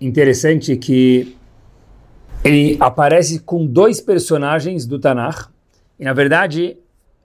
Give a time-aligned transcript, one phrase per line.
[0.00, 1.36] interessante que
[2.44, 5.48] ele aparece com dois personagens do Tanakh.
[5.98, 6.76] E na verdade,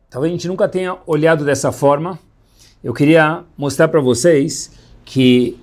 [0.10, 2.18] talvez a gente nunca tenha olhado dessa forma.
[2.84, 4.72] Eu queria mostrar para vocês
[5.04, 5.58] que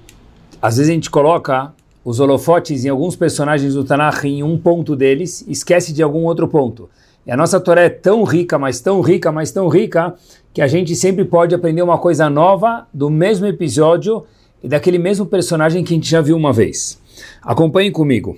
[0.61, 1.73] às vezes a gente coloca
[2.05, 6.47] os holofotes em alguns personagens do Tanakh em um ponto deles, esquece de algum outro
[6.47, 6.89] ponto.
[7.27, 10.15] E a nossa Torá é tão rica, mas tão rica, mas tão rica,
[10.55, 14.25] que a gente sempre pode aprender uma coisa nova do mesmo episódio
[14.63, 17.01] daquele mesmo personagem que a gente já viu uma vez.
[17.43, 18.37] Acompanhem comigo,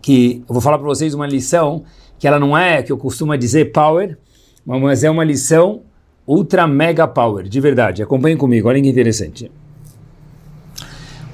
[0.00, 1.84] que eu vou falar para vocês uma lição
[2.18, 4.16] que ela não é, que eu costumo dizer power,
[4.64, 5.82] mas é uma lição
[6.26, 8.02] ultra mega power, de verdade.
[8.02, 9.50] Acompanhem comigo, olhem que interessante.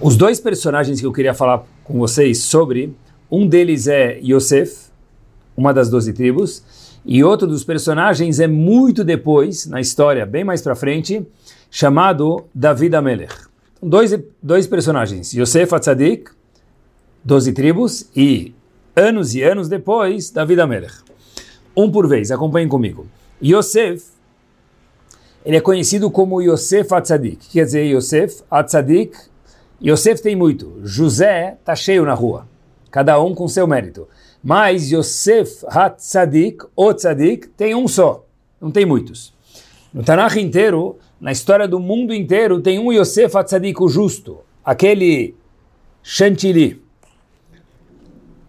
[0.01, 2.95] Os dois personagens que eu queria falar com vocês sobre,
[3.31, 4.91] um deles é Yosef,
[5.57, 6.63] uma das doze tribos,
[7.05, 11.25] e outro dos personagens é muito depois, na história, bem mais para frente,
[11.71, 13.52] chamado David Amelech.
[13.85, 16.31] Dois, dois personagens, Yosef Atzadik,
[17.25, 18.55] doze tribos, e
[18.95, 20.95] anos e anos depois, David Amelech.
[21.77, 23.09] Um por vez, acompanhem comigo.
[23.43, 24.05] Yosef,
[25.45, 27.39] ele é conhecido como Yosef Atzadik.
[27.39, 29.17] que quer dizer Yosef Atzadik?
[29.85, 30.81] Yosef tem muito.
[30.85, 32.47] José está cheio na rua.
[32.89, 34.07] Cada um com seu mérito.
[34.45, 38.25] Mas Yosef HaTzadik, o Tzadik, tem um só,
[38.61, 39.33] não tem muitos.
[39.93, 45.37] No Tanakh inteiro, na história do mundo inteiro, tem um Yosef HaTzadik, o justo, aquele
[46.03, 46.83] chantilly.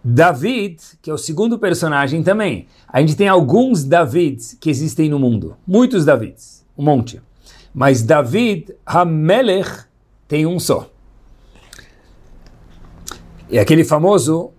[0.03, 2.67] David, que é o segundo personagem também.
[2.87, 5.55] A gente tem alguns Davids que existem no mundo.
[5.67, 7.21] Muitos Davids, um monte.
[7.71, 9.85] Mas David Hamelech
[10.27, 10.89] tem um só.
[13.51, 14.49] E aquele famoso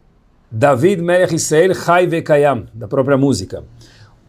[0.48, 3.64] David Melech Israel Chai Vekayam, da própria música.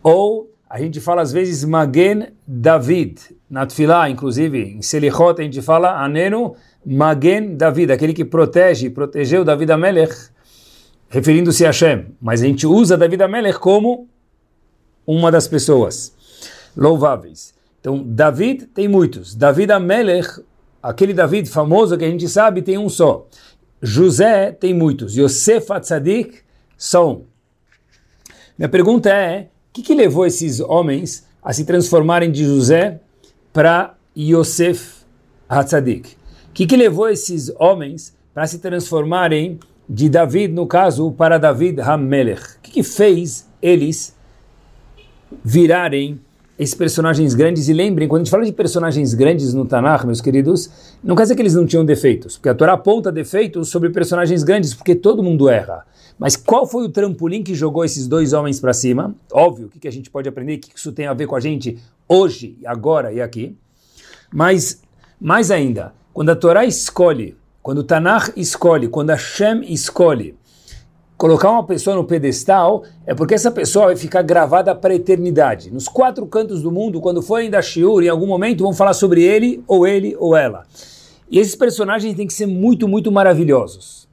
[0.01, 5.61] Ou a gente fala às vezes Magen David, na Tfilah, inclusive, em Selichot a gente
[5.61, 6.53] fala Anenu
[6.85, 10.13] Magen David, aquele que protege, protegeu David Amelech,
[11.07, 12.07] referindo-se a Hashem.
[12.21, 14.09] Mas a gente usa David Amelech como
[15.07, 16.13] uma das pessoas
[16.75, 17.53] louváveis.
[17.79, 19.33] Então, David tem muitos.
[19.33, 20.43] David Amelech,
[20.83, 23.25] aquele David famoso que a gente sabe, tem um só.
[23.81, 25.15] José tem muitos.
[25.15, 26.39] Yosef Atzadik
[26.77, 27.23] só um.
[28.57, 33.01] Minha pergunta é, que, que, levou esses homens a se transformarem de José
[33.51, 35.03] para Yosef
[35.49, 36.15] Atzadik?
[36.49, 41.81] O que, que levou esses homens para se transformarem de David, no caso, para David
[41.81, 42.41] Hamelech?
[42.41, 44.15] O que, que fez eles
[45.43, 46.21] virarem
[46.57, 50.21] esses personagens grandes, e lembrem, quando a gente fala de personagens grandes no Tanakh, meus
[50.21, 50.69] queridos,
[51.03, 54.41] não quer dizer que eles não tinham defeitos, porque a Torá aponta defeitos sobre personagens
[54.43, 55.85] grandes, porque todo mundo erra.
[56.17, 59.13] Mas qual foi o trampolim que jogou esses dois homens para cima?
[59.31, 61.35] Óbvio, o que, que a gente pode aprender, o que isso tem a ver com
[61.35, 61.77] a gente
[62.07, 63.57] hoje, agora e aqui.
[64.33, 64.81] Mas,
[65.19, 70.35] mais ainda, quando a Torá escolhe, quando o Tanakh escolhe, quando a Shem escolhe,
[71.17, 75.71] colocar uma pessoa no pedestal é porque essa pessoa vai ficar gravada para a eternidade.
[75.71, 79.23] Nos quatro cantos do mundo, quando for ainda Shiur, em algum momento vão falar sobre
[79.23, 80.63] ele, ou ele, ou ela.
[81.29, 84.07] E esses personagens têm que ser muito, muito maravilhosos.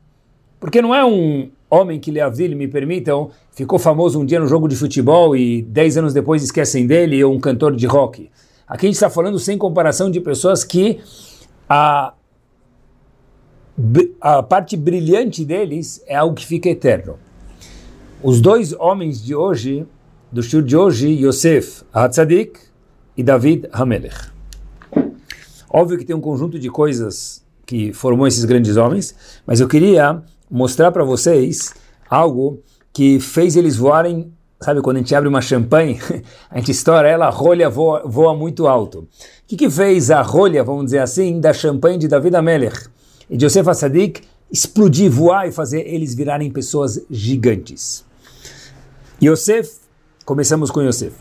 [0.59, 4.69] Porque não é um homem que Leavdil, me permitam, ficou famoso um dia no jogo
[4.69, 8.31] de futebol e dez anos depois esquecem dele, ou um cantor de rock.
[8.67, 11.01] Aqui a gente está falando sem comparação de pessoas que
[11.69, 12.15] a
[14.21, 17.19] a parte brilhante deles é algo que fica eterno.
[18.23, 19.87] Os dois homens de hoje,
[20.31, 22.59] do shur de hoje, Yosef Hatzadik
[23.17, 24.31] e David Hamelech.
[25.69, 29.15] Óbvio que tem um conjunto de coisas que formou esses grandes homens,
[29.47, 31.73] mas eu queria mostrar para vocês
[32.09, 32.61] algo
[32.93, 34.31] que fez eles voarem.
[34.61, 35.99] Sabe, quando a gente abre uma champanhe,
[36.49, 39.01] a gente estoura ela, a rolha voa, voa muito alto.
[39.01, 39.09] O
[39.47, 42.87] que, que fez a rolha, vamos dizer assim, da champanhe de David Amelech?
[43.29, 43.67] E de Yosef
[44.51, 48.05] explodir, voar e fazer eles virarem pessoas gigantes.
[49.23, 49.79] Yosef,
[50.25, 51.15] começamos com Yosef,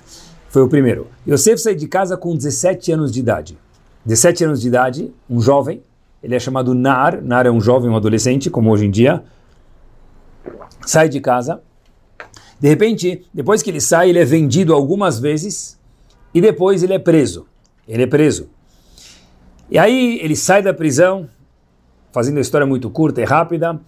[0.50, 1.08] foi o primeiro.
[1.28, 3.58] Yosef saiu de casa com 17 anos de idade.
[4.06, 5.82] 17 anos de idade, um jovem,
[6.22, 9.24] ele é chamado Nar, Nar é um jovem, um adolescente, como hoje em dia,
[10.86, 11.62] sai de casa,
[12.62, 15.80] de repente, depois que ele sai, ele é vendido algumas vezes
[16.32, 17.48] e depois ele é preso.
[17.88, 18.50] Ele é preso.
[19.68, 21.28] E aí ele sai da prisão,
[22.12, 23.80] fazendo a história muito curta e rápida,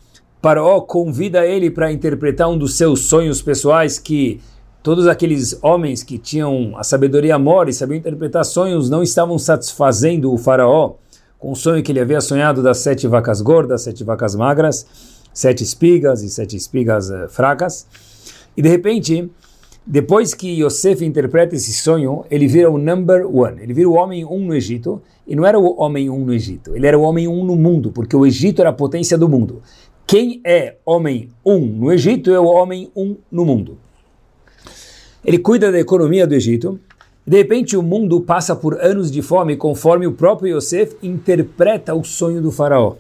[0.42, 4.42] Paró convida ele para interpretar um dos seus sonhos pessoais que
[4.84, 10.34] todos aqueles homens que tinham a sabedoria mora e sabiam interpretar sonhos não estavam satisfazendo
[10.34, 10.96] o faraó
[11.40, 14.86] com o sonho que ele havia sonhado das sete vacas gordas, sete vacas magras,
[15.34, 17.88] sete espigas e sete espigas uh, fracas.
[18.56, 19.30] E de repente,
[19.86, 24.24] depois que Yosef interpreta esse sonho, ele vira o number one, ele vira o homem
[24.24, 27.28] um no Egito, e não era o homem um no Egito, ele era o homem
[27.28, 29.62] um no mundo, porque o Egito era a potência do mundo.
[30.06, 33.78] Quem é homem um no Egito é o homem um no mundo.
[35.24, 36.80] Ele cuida da economia do Egito.
[37.26, 42.04] De repente, o mundo passa por anos de fome, conforme o próprio Yosef interpreta o
[42.04, 42.96] sonho do faraó.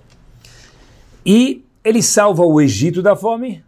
[1.25, 3.61] E ele salva o Egito da fome,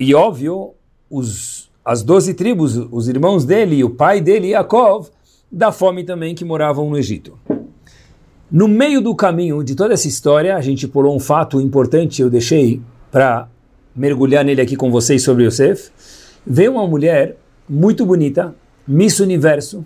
[0.00, 0.74] e óbvio,
[1.08, 5.08] os, as doze tribos, os irmãos dele e o pai dele, Yaakov,
[5.50, 7.38] da fome também que moravam no Egito.
[8.50, 12.30] No meio do caminho de toda essa história, a gente pulou um fato importante, eu
[12.30, 12.80] deixei
[13.10, 13.46] para
[13.94, 15.90] mergulhar nele aqui com vocês sobre Yosef.
[16.46, 17.36] Veio uma mulher
[17.68, 18.54] muito bonita,
[18.86, 19.84] Miss Universo,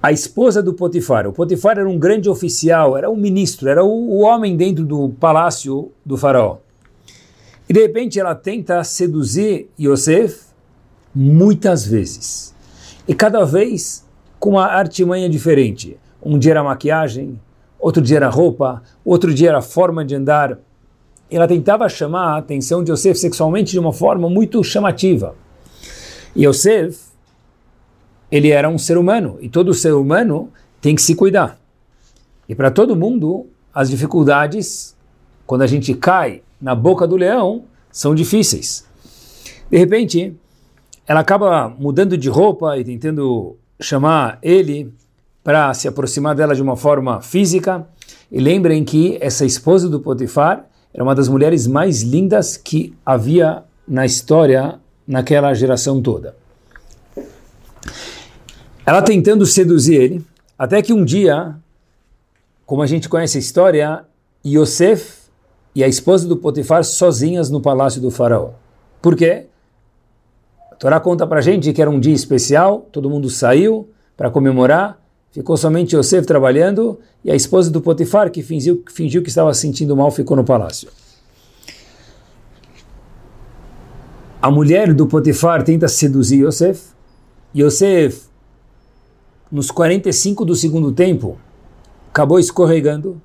[0.00, 1.26] a esposa do Potifar.
[1.26, 5.08] O Potifar era um grande oficial, era um ministro, era o, o homem dentro do
[5.08, 6.58] palácio do faraó.
[7.68, 10.42] E de repente ela tenta seduzir Yosef
[11.12, 12.54] muitas vezes.
[13.08, 14.06] E cada vez
[14.38, 15.98] com uma artimanha diferente.
[16.22, 17.40] Um dia era maquiagem,
[17.78, 20.58] outro dia era roupa, outro dia era forma de andar.
[21.30, 25.34] Ela tentava chamar a atenção de Yosef sexualmente de uma forma muito chamativa.
[26.34, 26.98] E Yosef,
[28.30, 30.50] ele era um ser humano, e todo ser humano
[30.80, 31.58] tem que se cuidar.
[32.48, 34.96] E para todo mundo, as dificuldades,
[35.46, 38.86] quando a gente cai na boca do leão, são difíceis.
[39.70, 40.34] De repente,
[41.06, 44.92] ela acaba mudando de roupa e tentando chamar ele
[45.42, 47.86] para se aproximar dela de uma forma física.
[48.30, 53.62] E lembrem que essa esposa do Potifar era uma das mulheres mais lindas que havia
[53.86, 56.36] na história naquela geração toda.
[58.84, 60.24] Ela tentando seduzir ele,
[60.58, 61.54] até que um dia,
[62.66, 64.04] como a gente conhece a história,
[64.44, 65.20] Yosef
[65.74, 68.50] e a esposa do Potifar sozinhas no palácio do faraó.
[69.00, 69.46] Por quê?
[70.72, 74.30] A Torá conta para a gente que era um dia especial, todo mundo saiu para
[74.30, 74.99] comemorar,
[75.32, 79.96] ficou somente Yosef trabalhando e a esposa do Potifar, que fingiu, fingiu que estava sentindo
[79.96, 80.88] mal, ficou no palácio.
[84.40, 86.80] a mulher do Potifar tenta seduzir Yosef.
[87.54, 88.22] Yosef,
[89.52, 91.38] nos 45 do segundo tempo,
[92.08, 93.20] acabou escorregando.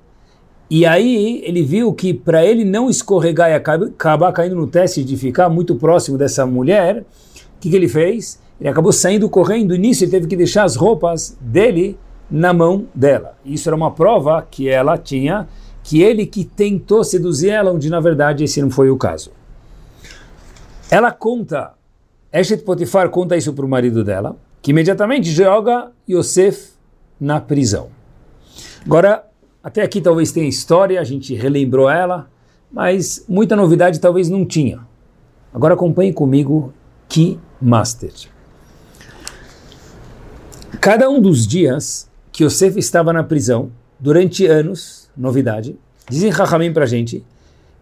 [0.68, 5.16] E aí ele viu que para ele não escorregar e acabar caindo no teste de
[5.16, 8.40] ficar muito próximo dessa mulher, o que, que ele fez?
[8.60, 9.74] Ele acabou saindo correndo.
[9.74, 11.98] Início ele teve que deixar as roupas dele
[12.30, 13.36] na mão dela.
[13.44, 15.48] Isso era uma prova que ela tinha,
[15.82, 19.30] que ele que tentou seduzir ela, onde na verdade esse não foi o caso.
[20.90, 21.74] Ela conta,
[22.32, 26.70] Eshet Potifar conta isso para o marido dela, que imediatamente joga Yosef
[27.20, 27.88] na prisão.
[28.84, 29.24] Agora,
[29.62, 32.28] até aqui talvez tenha história, a gente relembrou ela,
[32.72, 34.80] mas muita novidade talvez não tinha.
[35.52, 36.72] Agora acompanhe comigo
[37.08, 38.12] que Master.
[40.80, 45.76] Cada um dos dias que Yosef estava na prisão, durante anos, novidade,
[46.08, 47.24] dizem Rahamim para gente,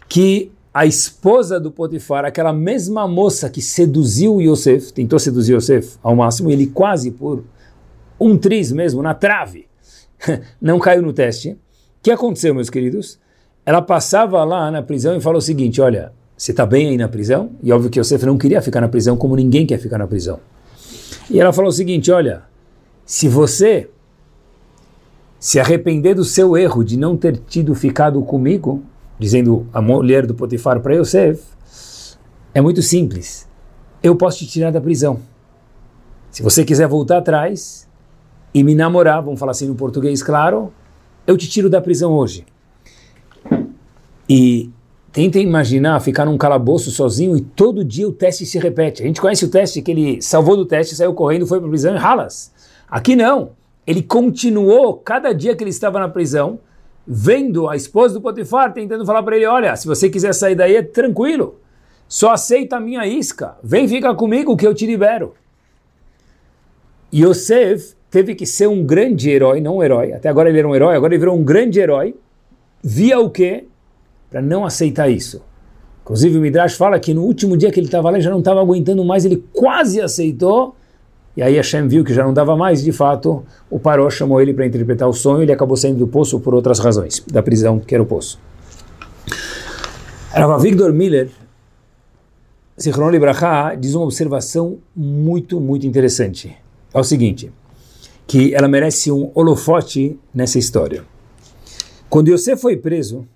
[0.08, 6.16] que a esposa do Potifar, aquela mesma moça que seduziu Yosef, tentou seduzir Yosef ao
[6.16, 7.44] máximo, ele quase por
[8.18, 9.66] um triz mesmo, na trave,
[10.60, 11.50] não caiu no teste.
[11.50, 11.58] O
[12.02, 13.18] que aconteceu, meus queridos?
[13.66, 17.08] Ela passava lá na prisão e falou o seguinte: Olha, você está bem aí na
[17.08, 17.52] prisão?
[17.62, 20.38] E óbvio que Yosef não queria ficar na prisão, como ninguém quer ficar na prisão.
[21.30, 22.42] E ela falou o seguinte: Olha,
[23.04, 23.90] se você
[25.38, 28.82] se arrepender do seu erro de não ter tido ficado comigo,
[29.18, 31.42] dizendo a mulher do Potifar para Yosef,
[32.54, 33.46] é muito simples.
[34.02, 35.20] Eu posso te tirar da prisão.
[36.30, 37.86] Se você quiser voltar atrás
[38.54, 40.72] e me namorar, vamos falar assim no português claro,
[41.26, 42.46] eu te tiro da prisão hoje.
[44.28, 44.70] E
[45.12, 49.02] tentem imaginar ficar num calabouço sozinho e todo dia o teste se repete.
[49.02, 51.70] A gente conhece o teste que ele salvou do teste, saiu correndo, foi para a
[51.70, 52.53] prisão e ralas.
[52.94, 53.50] Aqui não.
[53.84, 56.60] Ele continuou cada dia que ele estava na prisão
[57.04, 60.76] vendo a esposa do Potifar tentando falar para ele: Olha, se você quiser sair daí,
[60.76, 61.58] é tranquilo,
[62.06, 65.34] só aceita a minha isca, vem ficar comigo que eu te libero.
[67.12, 70.74] Yosef teve que ser um grande herói, não um herói, até agora ele era um
[70.76, 72.14] herói, agora ele virou um grande herói,
[72.80, 73.66] via o quê?
[74.30, 75.42] Para não aceitar isso.
[76.04, 78.38] Inclusive o Midrash fala que no último dia que ele estava lá, ele já não
[78.38, 80.76] estava aguentando mais, ele quase aceitou,
[81.36, 84.54] E aí Hashem viu que já não dava mais, de fato, o Paró chamou ele
[84.54, 87.94] para interpretar o sonho, ele acabou saindo do poço por outras razões, da prisão que
[87.94, 88.38] era o poço.
[90.32, 91.30] Rav Victor Miller,
[92.76, 96.56] Sichron Libraha, diz uma observação muito, muito interessante.
[96.92, 97.52] É o seguinte,
[98.26, 101.04] que ela merece um holofote nessa história.
[102.08, 103.26] Quando Yosef foi preso,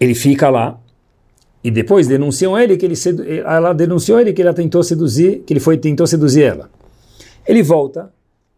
[0.00, 0.78] ele fica lá,
[1.62, 3.24] e depois denunciam ele que ele sedu...
[3.24, 6.70] ela denunciou ele que ela tentou seduzir, que ele foi tentou seduzir ela.
[7.46, 8.12] Ele volta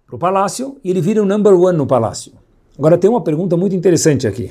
[0.07, 2.33] para o palácio e ele vira o number one no palácio.
[2.77, 4.51] Agora tem uma pergunta muito interessante aqui.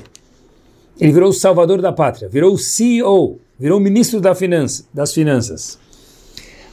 [1.00, 5.12] Ele virou o salvador da pátria, virou o CEO, virou o ministro da finança, das
[5.12, 5.78] finanças.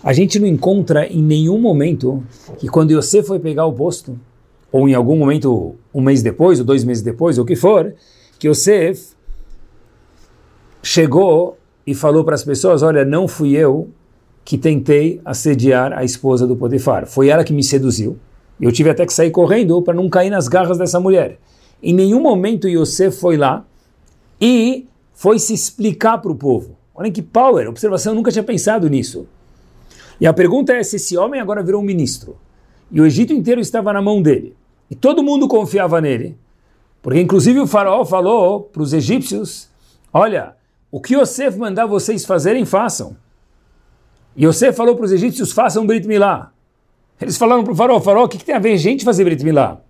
[0.04, 2.24] A gente não encontra em nenhum momento
[2.58, 4.20] que quando você foi pegar o posto,
[4.72, 7.94] ou em algum momento um mês depois, ou dois meses depois, ou o que for,
[8.38, 9.16] que Yosef
[10.84, 11.58] chegou
[11.88, 13.88] e falou para as pessoas: Olha, não fui eu
[14.44, 18.18] que tentei assediar a esposa do Potifar, foi ela que me seduziu.
[18.60, 21.40] Eu tive até que sair correndo para não cair nas garras dessa mulher.
[21.82, 23.66] Em nenhum momento Yosef foi lá
[24.42, 26.76] e foi se explicar para o povo.
[26.94, 29.28] Olha que power, observação, eu nunca tinha pensado nisso.
[30.20, 32.36] E a pergunta é se esse homem agora virou um ministro
[32.92, 34.56] e o Egito inteiro estava na mão dele
[34.90, 36.36] e todo mundo confiava nele,
[37.02, 39.70] porque inclusive o faraó falou para os egípcios:
[40.12, 40.57] Olha,
[40.92, 43.16] o que Yosef mandar vocês fazerem, façam.
[44.38, 46.52] Yosef falou para os egípcios, façam Brit Milá.
[47.20, 49.44] Eles falaram para o faraó, faraó, o que, que, tem a ver gente fazer Brit
[49.44, 49.82] Milá?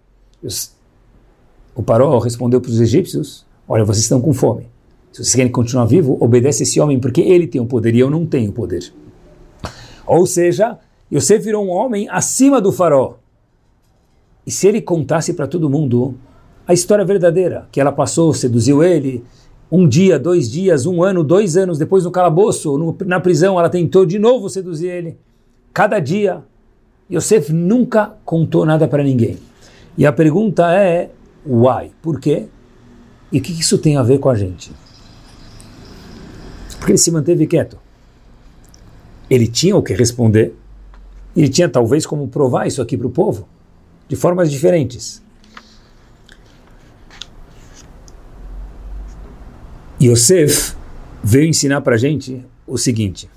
[1.75, 4.69] O faraó respondeu para os egípcios, olha, vocês estão com fome.
[5.11, 8.09] Se vocês querem continuar vivo, obedece esse homem, porque ele tem o poder e eu
[8.09, 8.93] não tenho o poder.
[10.05, 10.79] Ou seja,
[11.11, 13.15] Yosef virou um homem acima do faraó.
[14.45, 16.15] E se ele contasse para todo mundo
[16.65, 19.23] a história verdadeira, que ela passou, seduziu ele,
[19.71, 23.69] um dia, dois dias, um ano, dois anos depois no calabouço, no, na prisão, ela
[23.69, 25.17] tentou de novo seduzir ele.
[25.73, 26.43] Cada dia,
[27.11, 29.37] Yosef nunca contou nada para ninguém.
[29.97, 31.11] E a pergunta é,
[31.45, 31.91] why?
[32.01, 32.47] Por quê?
[33.31, 34.71] E o que isso tem a ver com a gente?
[36.77, 37.77] Porque ele se manteve quieto.
[39.29, 40.55] Ele tinha o que responder,
[41.35, 43.47] ele tinha talvez como provar isso aqui para o povo,
[44.07, 45.21] de formas diferentes.
[50.01, 50.75] Yosef
[51.23, 53.29] veio ensinar para a gente o seguinte: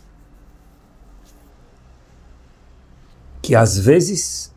[3.40, 4.55] que às vezes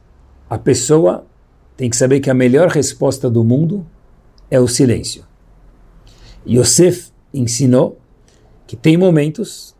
[0.50, 1.26] a pessoa
[1.78, 3.86] tem que saber que a melhor resposta do mundo
[4.52, 5.24] é o silêncio.
[6.46, 7.98] Yosef ensinou
[8.68, 9.74] que tem momentos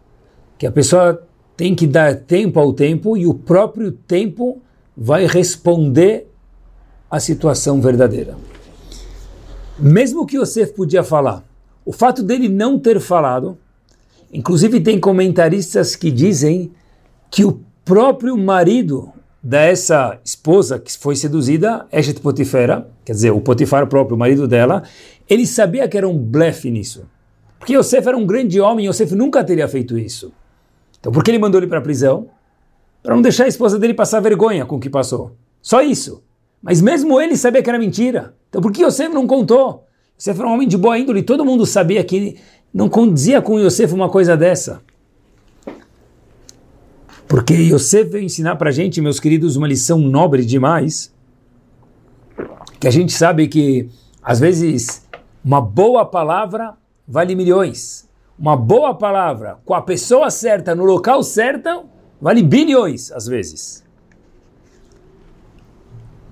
[0.58, 1.28] que a pessoa
[1.58, 4.62] tem que dar tempo ao tempo e o próprio tempo
[4.96, 6.28] vai responder
[7.12, 8.38] à situação verdadeira.
[9.78, 11.44] Mesmo que Yosef podia falar,
[11.86, 13.58] o fato dele não ter falado,
[14.32, 16.72] inclusive tem comentaristas que dizem
[17.30, 19.12] que o próprio marido
[19.42, 24.84] dessa esposa que foi seduzida, Eshet Potifera, quer dizer, o Potifar próprio, o marido dela,
[25.30, 27.06] ele sabia que era um blefe nisso.
[27.60, 30.32] Porque Yosef era um grande homem, Yosef nunca teria feito isso.
[31.00, 32.30] Então por que ele mandou ele para a prisão?
[33.02, 35.36] Para não deixar a esposa dele passar vergonha com o que passou.
[35.62, 36.24] Só isso.
[36.62, 38.34] Mas mesmo ele sabia que era mentira.
[38.50, 39.86] Então por que Yosef não contou?
[40.18, 42.38] Yosef era um homem de boa índole, todo mundo sabia que
[42.74, 44.82] não condizia com Yosef uma coisa dessa.
[47.28, 51.14] Porque Yosef veio ensinar para a gente, meus queridos, uma lição nobre demais,
[52.80, 53.90] que a gente sabe que,
[54.22, 55.08] às vezes,
[55.44, 56.76] uma boa palavra
[57.08, 58.08] vale milhões.
[58.38, 61.86] Uma boa palavra com a pessoa certa, no local certo,
[62.20, 63.84] vale bilhões, às vezes.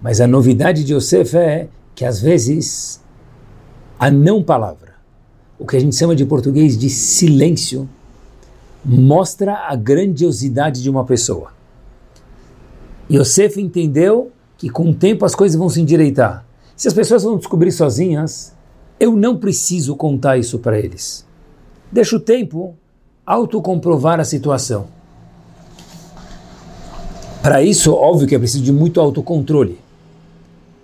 [0.01, 3.00] Mas a novidade de Yosef é que, às vezes,
[4.01, 4.95] a não palavra,
[5.59, 7.87] o que a gente chama de português de silêncio,
[8.83, 11.53] mostra a grandiosidade de uma pessoa.
[13.11, 16.43] Yosef entendeu que com o tempo as coisas vão se endireitar.
[16.75, 18.55] Se as pessoas vão descobrir sozinhas,
[18.99, 21.23] eu não preciso contar isso para eles.
[21.91, 22.75] Deixa o tempo
[23.23, 24.87] autocomprovar a situação.
[27.43, 29.79] Para isso, óbvio que é preciso de muito autocontrole.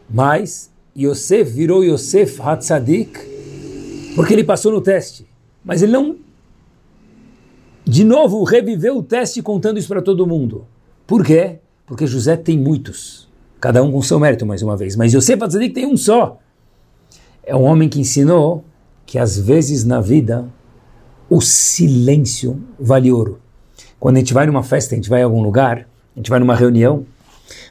[0.07, 3.19] Mas Yosef virou Yosef Hatzadik
[4.15, 5.27] porque ele passou no teste.
[5.63, 6.15] Mas ele não,
[7.85, 10.65] de novo, reviveu o teste contando isso para todo mundo.
[11.05, 11.59] Por quê?
[11.85, 13.29] Porque José tem muitos,
[13.61, 14.95] cada um com seu mérito, mais uma vez.
[14.95, 16.39] Mas Yosef Hatzadik tem um só.
[17.43, 18.65] É um homem que ensinou
[19.05, 20.49] que às vezes na vida
[21.29, 23.39] o silêncio vale ouro.
[23.99, 26.39] Quando a gente vai numa festa, a gente vai a algum lugar, a gente vai
[26.39, 27.05] numa reunião,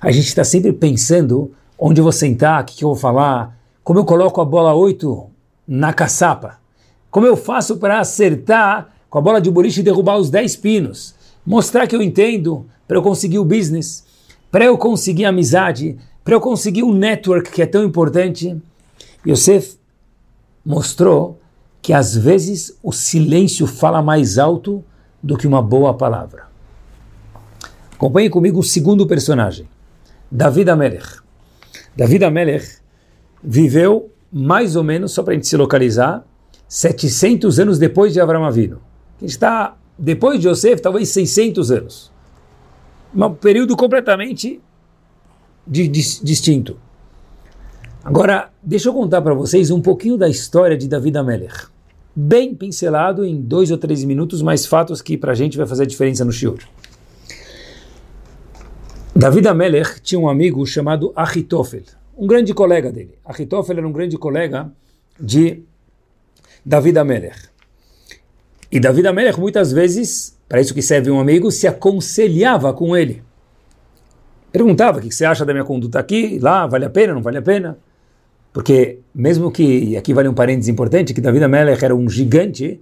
[0.00, 3.56] a gente está sempre pensando onde eu vou sentar, o que, que eu vou falar,
[3.85, 5.26] como eu coloco a bola 8
[5.66, 6.59] na caçapa,
[7.11, 11.14] como eu faço para acertar com a bola de boliche e derrubar os 10 pinos,
[11.45, 14.04] mostrar que eu entendo, para eu conseguir o business,
[14.50, 18.61] para eu conseguir a amizade, para eu conseguir o network que é tão importante.
[19.26, 19.76] Yosef
[20.64, 21.38] mostrou
[21.80, 24.85] que às vezes o silêncio fala mais alto
[25.23, 26.47] do que uma boa palavra.
[27.92, 29.68] Acompanhe comigo o segundo personagem,
[30.30, 31.25] David Amelech.
[31.97, 32.79] David Amelech
[33.43, 36.25] viveu mais ou menos, só para a gente se localizar,
[36.69, 38.81] 700 anos depois de Avram Avinu.
[39.19, 42.12] A gente está, depois de Yosef, talvez 600 anos.
[43.15, 44.61] Um período completamente
[45.67, 46.76] di, di, distinto.
[48.05, 51.67] Agora, deixa eu contar para vocês um pouquinho da história de David Amelech.
[52.15, 55.87] Bem pincelado em dois ou três minutos, mas fatos que para a gente vai fazer
[55.87, 56.59] diferença no shiur.
[59.16, 61.85] David Amelech tinha um amigo chamado Achitofel
[62.18, 63.14] um grande colega dele.
[63.25, 64.70] Achitofel era um grande colega
[65.18, 65.62] de
[66.64, 67.49] David Amelech.
[68.70, 73.23] E David Amelech, muitas vezes, para isso que serve um amigo, se aconselhava com ele.
[74.52, 77.38] Perguntava o que você acha da minha conduta aqui, lá, vale a pena, não vale
[77.38, 77.78] a pena?
[78.52, 82.80] Porque, mesmo que, e aqui vale um parênteses importante, que David Amelech era um gigante,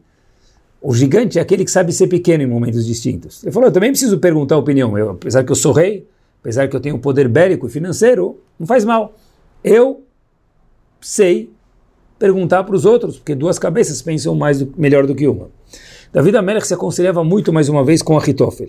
[0.83, 3.43] o gigante é aquele que sabe ser pequeno em momentos distintos.
[3.45, 6.07] Ele falou, eu também preciso perguntar a opinião, eu, apesar que eu sou rei,
[6.45, 9.15] apesar que eu tenho poder bélico e financeiro, não faz mal
[9.65, 10.05] eu
[11.01, 11.51] sei
[12.19, 15.49] perguntar para os outros, porque duas cabeças pensam mais do, melhor do que uma.
[16.13, 18.69] David Amelech se aconselhava muito mais uma vez com Achitofel.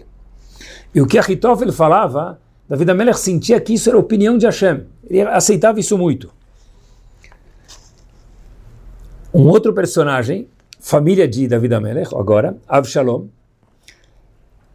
[0.94, 4.86] E o que Achitofel falava, David Amelech sentia que isso era opinião de Hashem.
[5.08, 6.34] Ele aceitava isso muito.
[9.34, 10.48] Um outro personagem,
[10.80, 13.28] família de David Amelech, agora, Avshalom.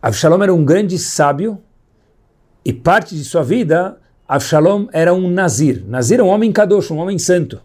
[0.03, 1.59] Avshalom era um grande sábio
[2.65, 3.99] e parte de sua vida
[4.29, 5.85] Avshalom era um Nazir.
[5.87, 7.61] Nazir é um homem kadosh, um homem santo.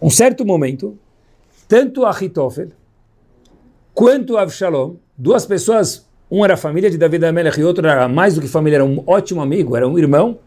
[0.00, 0.98] Um certo momento,
[1.66, 2.68] tanto Achitofel
[3.94, 8.40] quanto Avshalom, duas pessoas, um era família de David Amelech e outro era mais do
[8.40, 10.38] que família, era um ótimo amigo, era um irmão,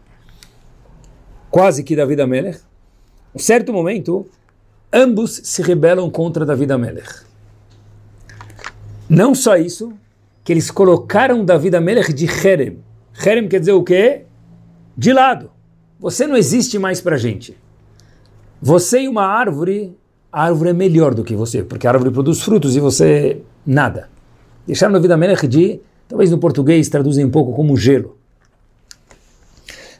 [1.50, 2.58] quase que David Amelech.
[3.34, 4.26] Um certo momento,
[4.92, 7.24] ambos se rebelam contra David Amelech.
[9.08, 9.92] Não só isso,
[10.42, 12.82] que eles colocaram David Amelech de Herem.
[13.24, 14.24] Herem quer dizer o quê?
[14.96, 15.50] de lado.
[15.98, 17.56] Você não existe mais para a gente.
[18.60, 19.96] Você e uma árvore,
[20.32, 24.08] a árvore é melhor do que você, porque a árvore produz frutos e você nada.
[24.66, 28.16] Deixaram na vida Melech de, talvez no português traduzem um pouco como gelo.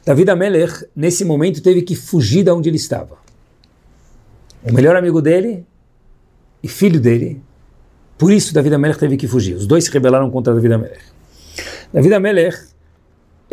[0.05, 3.17] David Amelech, nesse momento, teve que fugir de onde ele estava.
[4.63, 5.65] O melhor amigo dele
[6.61, 7.41] e filho dele.
[8.17, 9.55] Por isso, David Amelech teve que fugir.
[9.55, 11.03] Os dois se rebelaram contra David Amelech.
[11.91, 12.74] David Amelech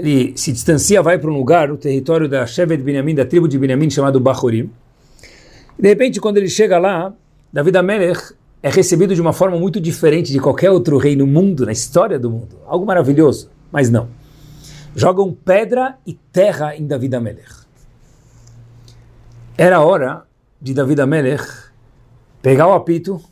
[0.03, 3.57] ele se distancia, vai para um lugar, o território da Shevet Binyamin, da tribo de
[3.57, 4.69] Binyamin, chamado Bachorim.
[5.79, 7.15] De repente, quando ele chega lá,
[7.53, 11.65] David Amelech é recebido de uma forma muito diferente de qualquer outro rei no mundo,
[11.65, 12.59] na história do mundo.
[12.67, 14.09] Algo maravilhoso, mas não.
[14.97, 17.62] Jogam pedra e terra em David Amelech.
[19.57, 20.25] Era hora
[20.61, 21.45] de David Amelech
[22.43, 23.23] pegar o apito,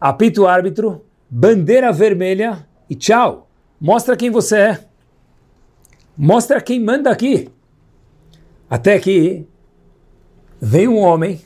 [0.00, 3.50] apito árbitro, bandeira vermelha e tchau.
[3.78, 4.93] Mostra quem você é.
[6.16, 7.48] Mostra quem manda aqui.
[8.68, 9.44] Até que
[10.60, 11.40] vem um homem,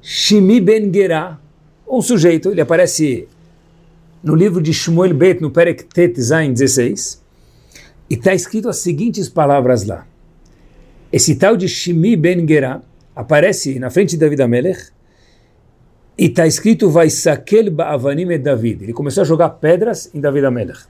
[0.00, 1.38] Shimi Ben Gerá,
[1.86, 3.28] um sujeito, ele aparece
[4.22, 7.22] no livro de Shmuel Bet, no Perek Tet Zain 16,
[8.10, 10.06] e está escrito as seguintes palavras lá.
[11.12, 12.82] Esse tal de Shimi Ben Gerá
[13.14, 14.90] aparece na frente de David Amelech,
[16.18, 18.82] e está escrito Vaisakel Ba'avanim David.
[18.82, 20.80] Ele começou a jogar pedras em David Amelech.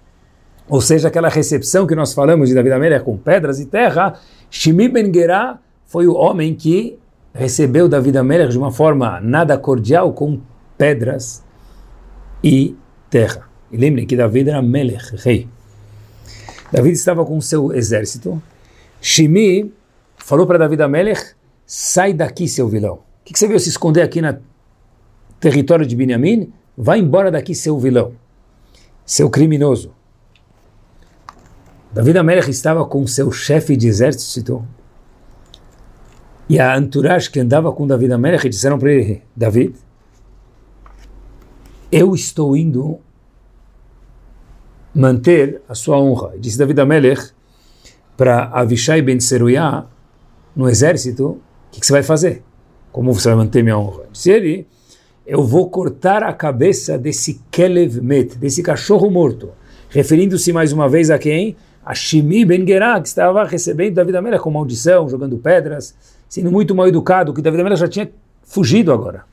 [0.69, 4.19] Ou seja, aquela recepção que nós falamos de David Amelech com pedras e terra,
[4.51, 6.99] Shimi Ben Gerá foi o homem que
[7.33, 10.41] recebeu David Amelech de uma forma nada cordial com
[10.77, 11.43] pedras
[12.45, 12.77] e
[13.09, 13.49] terra.
[13.73, 15.49] E lembrem que David era Melech, rei.
[16.71, 18.43] David estava com seu exército.
[19.01, 19.73] Shimi
[20.19, 21.33] falou para David Amelech,
[21.65, 22.95] sai daqui, seu vilão.
[22.95, 24.37] O que, que você veio se esconder aqui no
[25.41, 26.53] território de Benjamim?
[26.77, 28.13] Vai embora daqui, seu vilão,
[29.05, 29.98] seu criminoso.
[31.93, 34.65] David Amelech estava com seu chefe de exército
[36.49, 39.75] e a entourage que andava com David Amelech disseram para ele, David,
[41.93, 42.99] eu estou indo
[44.95, 46.33] manter a sua honra.
[46.37, 47.33] E disse David Amelech
[48.17, 49.87] para Avishai ben Seruiah,
[50.57, 52.43] no exército, o que, que, você vai fazer?
[52.91, 54.05] Como você vai manter minha honra?
[54.11, 54.67] Disse ele,
[55.27, 59.51] eu vou cortar a cabeça desse Kelev Met, desse cachorro morto.
[59.91, 61.57] Referindo-se mais uma vez a quem?
[61.89, 65.95] A Shimi Ben Gerá, que estava recebendo David Amelech com maldição, jogando pedras,
[66.29, 68.11] sendo muito mal educado, que David Amelech já tinha
[68.43, 69.25] fugido agora.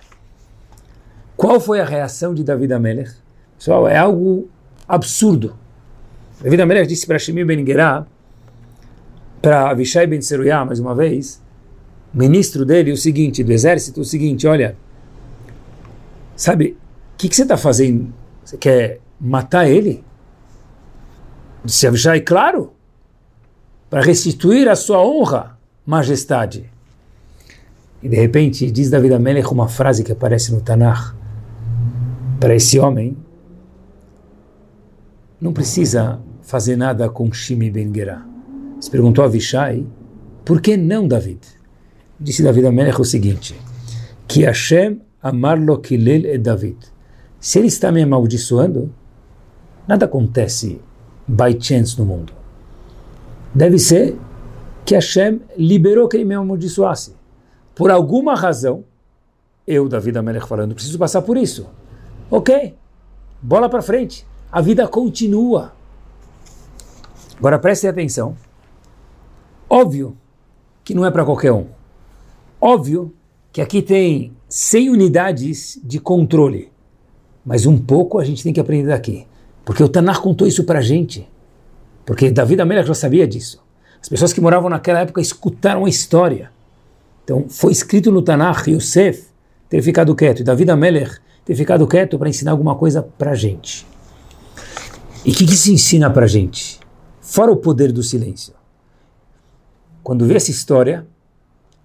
[1.36, 3.12] Qual foi a reação de David Amelech?
[3.58, 4.48] Pessoal, é algo
[4.88, 5.54] absurdo.
[6.41, 8.06] David Amelech disse para Shimi Ben Gerá,
[9.41, 11.41] para Avishai Ben Seruyah, mais uma vez,
[12.13, 14.78] ministro dele, o seguinte, do exército, o seguinte, olha,
[16.38, 16.78] sabe,
[17.15, 18.13] o que, que, você está fazendo?
[18.46, 20.06] Você quer matar ele?
[21.65, 22.73] Disse Avishai, claro,
[23.89, 26.69] para restituir a sua honra, majestade.
[28.04, 31.15] E de repente diz David Amelech uma frase que aparece no Tanakh
[32.39, 33.17] para esse homem,
[35.41, 38.23] não precisa fazer nada com Shimi Ben Gerá.
[38.80, 39.86] Se perguntou a Vishai,
[40.43, 41.39] por que não David?
[42.19, 43.56] Disse David Amelech o seguinte,
[44.28, 46.78] que Hashem amarlo kilel e David.
[47.39, 48.93] Se ele está me amaldiçoando,
[49.88, 50.80] nada acontece
[51.28, 52.34] by chance no mundo.
[53.54, 54.18] Deve ser
[54.86, 57.16] que Hashem liberou que ele me amaldiçoasse.
[57.74, 58.84] Por alguma razão,
[59.66, 61.68] eu, David Amelech, falando, preciso passar por isso.
[62.30, 62.76] Ok,
[63.42, 65.74] bola para frente a vida continua.
[67.38, 68.38] Agora preste atenção.
[69.70, 70.16] Óbvio
[70.82, 71.66] que não é para qualquer um.
[72.62, 73.14] Óbvio
[73.52, 76.72] que aqui tem 100 unidades de controle.
[77.46, 79.28] Mas um pouco a gente tem que aprender daqui.
[79.65, 81.28] Porque o Tanar contou isso para a gente.
[82.06, 83.62] Porque Davi Amelech já sabia disso.
[83.99, 86.51] As pessoas que moravam naquela época escutaram a história.
[87.23, 89.25] Então foi escrito no Tanakh, Yosef
[89.67, 93.36] ter ficado quieto, e Davi Amelech ter ficado quieto para ensinar alguma coisa para a
[93.36, 93.86] gente.
[95.25, 96.80] E o que, que se ensina para a gente?
[97.19, 98.54] Fora o poder do silêncio.
[100.04, 101.08] Quando vi essa história,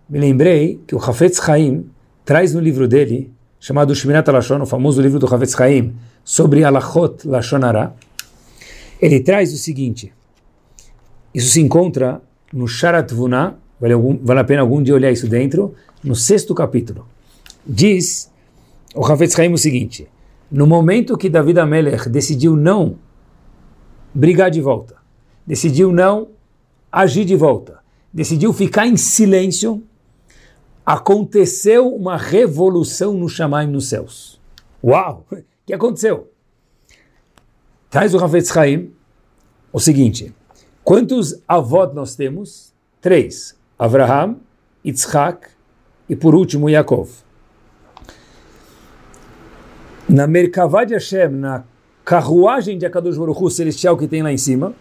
[0.07, 1.87] me lembrei que o Hafetz Haim
[2.23, 7.27] traz no livro dele, chamado Shminat Lashon, o famoso livro do Hafetz Haim, sobre Alachot
[7.27, 7.95] Lashonara,
[9.01, 10.13] ele traz o seguinte,
[11.35, 12.21] isso se encontra
[12.53, 16.55] no Sharat Vuna, vale, algum, vale a pena algum dia olhar isso dentro, no sexto
[16.55, 17.07] capítulo.
[17.67, 18.31] Diz
[18.95, 20.09] o Hafetz Haim o seguinte,
[20.51, 22.97] no momento que David Amelech decidiu não
[24.13, 24.97] brigar de volta,
[25.47, 26.29] decidiu não
[26.91, 27.79] agir de volta,
[28.13, 29.83] decidiu ficar em silêncio,
[30.85, 34.41] aconteceu uma revolução no Shamaim nos céus.
[34.83, 35.25] Uau!
[35.71, 36.29] Que aconteceu?
[37.89, 38.91] Traz o Ravetz Chaim
[39.73, 40.35] o seguinte:
[40.83, 42.73] quantos avós nós temos?
[43.01, 44.39] Três: Abraham,
[44.85, 45.47] Yitzhak
[46.09, 47.09] e por último Yaakov.
[50.09, 51.63] Na Merkavah de Hashem, na
[52.05, 54.75] carruagem de Akadosh Baruch Hu celestial que tem lá em cima,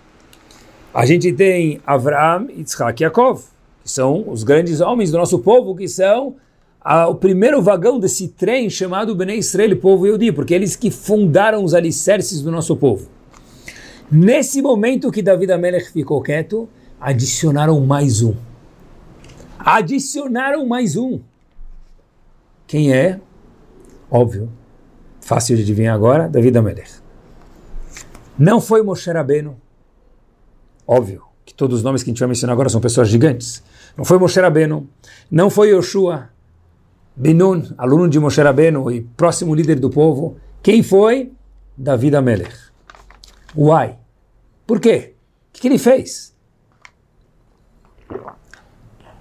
[0.91, 3.43] a gente tem Avraham, Yitzhak e Yaakov,
[3.83, 6.37] que são os grandes homens do nosso povo, que são
[6.81, 11.63] a, o primeiro vagão desse trem chamado Bnei Israel, povo Yehudi, porque eles que fundaram
[11.63, 13.09] os alicerces do nosso povo.
[14.11, 16.67] Nesse momento que David Amelech ficou quieto,
[16.99, 18.33] adicionaram mais um.
[19.59, 21.19] Adicionaram mais um.
[22.65, 23.19] Quem é?
[24.09, 24.49] Óbvio,
[25.21, 26.91] fácil de adivinhar agora, David Amelech.
[28.37, 29.57] Não foi Moshe Rabbeinu.
[30.87, 33.61] Óbvio que todos os nomes que a gente vai mencionar agora são pessoas gigantes.
[33.97, 34.87] Não foi Moshe Rabbeinu.
[35.29, 36.29] Não foi Yoshua.
[37.19, 40.37] Binun, aluno de Moshe Rabbeinu e próximo líder do povo.
[40.63, 41.33] Quem foi?
[41.77, 42.55] David Amelech.
[43.53, 43.97] Uai.
[44.65, 45.15] Por quê?
[45.49, 46.33] O que, que ele fez?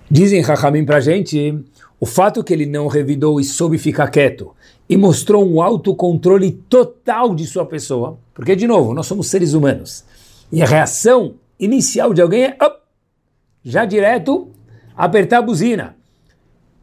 [0.08, 1.64] Dizem Rahamim pra gente
[1.98, 4.54] o fato que ele não revidou e soube ficar quieto
[4.88, 10.04] e mostrou um autocontrole total de sua pessoa, porque, de novo, nós somos seres humanos,
[10.52, 12.56] e a reação inicial de alguém é,
[13.64, 14.50] já direto,
[14.96, 15.97] apertar a buzina.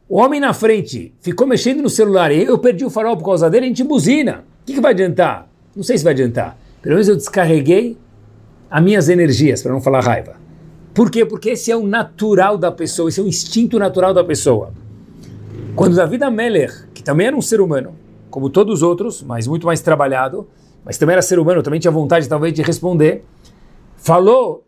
[0.07, 3.49] O homem na frente ficou mexendo no celular e eu perdi o farol por causa
[3.49, 4.43] dele, a gente buzina.
[4.61, 5.49] O que, que vai adiantar?
[5.75, 6.57] Não sei se vai adiantar.
[6.81, 7.97] Pelo menos eu descarreguei
[8.69, 10.35] as minhas energias, para não falar raiva.
[10.93, 11.25] Por quê?
[11.25, 14.71] Porque esse é o natural da pessoa, esse é o instinto natural da pessoa.
[15.75, 17.95] Quando David Ameller também era um ser humano,
[18.29, 20.47] como todos os outros, mas muito mais trabalhado,
[20.83, 23.23] mas também era ser humano, também tinha vontade talvez de responder,
[23.95, 24.65] falou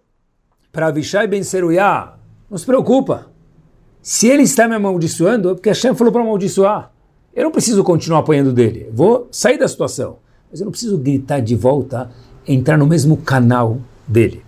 [0.71, 2.13] para Avishai Ben Seruyah,
[2.50, 3.28] não se preocupa,
[4.08, 6.93] se ele está me amaldiçoando, é porque Hashem falou para amaldiçoar.
[7.36, 11.41] Eu não preciso continuar apanhando dele, vou sair da situação, mas eu não preciso gritar
[11.41, 12.10] de volta,
[12.48, 14.46] entrar no mesmo canal dele.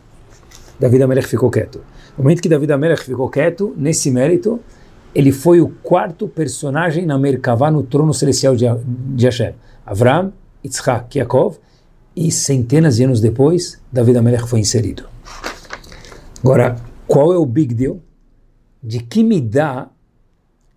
[0.80, 1.82] David Amelech ficou quieto.
[2.18, 4.62] No momento que David Amelech ficou quieto, nesse mérito,
[5.14, 8.66] ele foi o quarto personagem na Merkavá, no trono celestial de,
[9.14, 9.56] de Hashem.
[9.86, 10.32] Avram,
[10.64, 11.58] Yitzhak, Yaakov,
[12.16, 15.04] e centenas de anos depois, David Amelech foi inserido.
[16.42, 18.00] Agora, qual é o big deal?
[18.82, 19.90] De que me dá,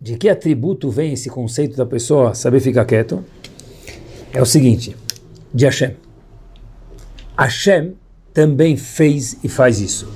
[0.00, 3.24] de que atributo vem esse conceito da pessoa saber ficar quieto?
[4.32, 4.96] É o seguinte,
[5.54, 5.96] de Hashem.
[7.38, 7.94] Hashem
[8.34, 10.08] também fez e faz isso.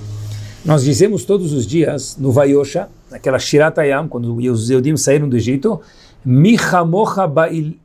[0.64, 5.36] Nós dizemos todos os dias no Vayosha, naquela Shirat Hayam, quando os Eudim saíram do
[5.36, 5.80] Egito,
[6.24, 7.30] Michamocha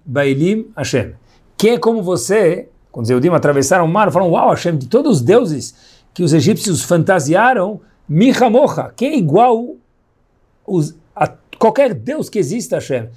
[0.05, 1.13] Bailim Hashem.
[1.55, 5.17] Quem é como você, Quando os Eudim atravessaram o mar, falaram, uau, Hashem, de todos
[5.17, 5.73] os deuses
[6.13, 9.77] que os egípcios fantasiaram, Mihamocha, quem é igual
[10.65, 13.09] os, a qualquer deus que exista, Hashem?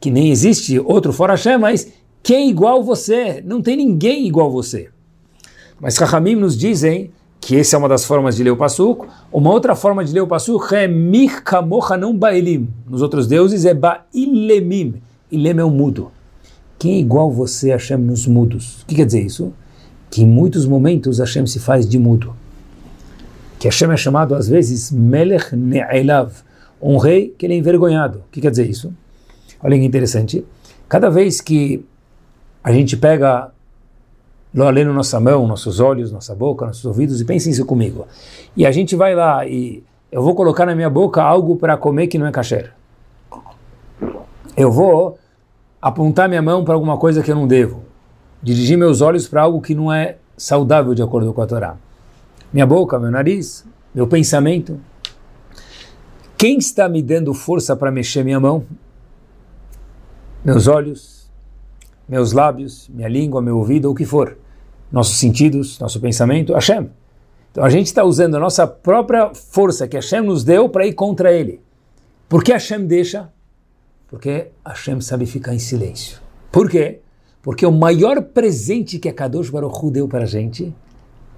[0.00, 3.42] Que nem existe outro fora Hashem, mas quem é igual você?
[3.44, 4.88] Não tem ninguém igual você.
[5.80, 9.06] Mas Rahamim nos dizem que essa é uma das formas de ler o Pasuk.
[9.30, 12.68] Uma outra forma de ler o Pasuk é Mich Kamocha não Baelim.
[12.88, 15.02] Nos outros deuses é Bailemim.
[15.30, 16.10] Ilem é o mudo.
[16.78, 18.82] Quem é igual você, Hashem, nos mudos?
[18.82, 19.52] O que quer dizer isso?
[20.10, 22.34] Que em muitos momentos Hashem se faz de mudo.
[23.64, 26.30] Que Hashem é chamado às vezes Melech Ne'elav,
[26.82, 28.18] um rei que ele é envergonhado.
[28.18, 28.92] O que quer dizer isso?
[29.62, 30.44] Olha que interessante.
[30.86, 31.82] Cada vez que
[32.62, 33.52] a gente pega
[34.54, 38.06] Lo na nossa mão, nossos olhos, nossa boca, nossos ouvidos, e pense isso comigo.
[38.54, 42.08] E a gente vai lá e eu vou colocar na minha boca algo para comer
[42.08, 42.70] que não é kasher.
[44.54, 45.18] Eu vou
[45.80, 47.82] apontar minha mão para alguma coisa que eu não devo.
[48.42, 51.78] Dirigir meus olhos para algo que não é saudável de acordo com a Torá.
[52.54, 54.80] Minha boca, meu nariz, meu pensamento.
[56.38, 58.64] Quem está me dando força para mexer minha mão?
[60.44, 61.28] Meus olhos,
[62.08, 64.38] meus lábios, minha língua, meu ouvido, ou o que for
[64.92, 66.88] nossos sentidos, nosso pensamento, Hashem.
[67.50, 70.92] Então a gente está usando a nossa própria força que Hashem nos deu para ir
[70.92, 71.60] contra ele.
[72.28, 73.32] Por que Hashem deixa?
[74.06, 76.20] Porque Hashem sabe ficar em silêncio.
[76.52, 77.00] Por quê?
[77.42, 80.72] Porque o maior presente que a Kadosh Baruch Hu deu para a gente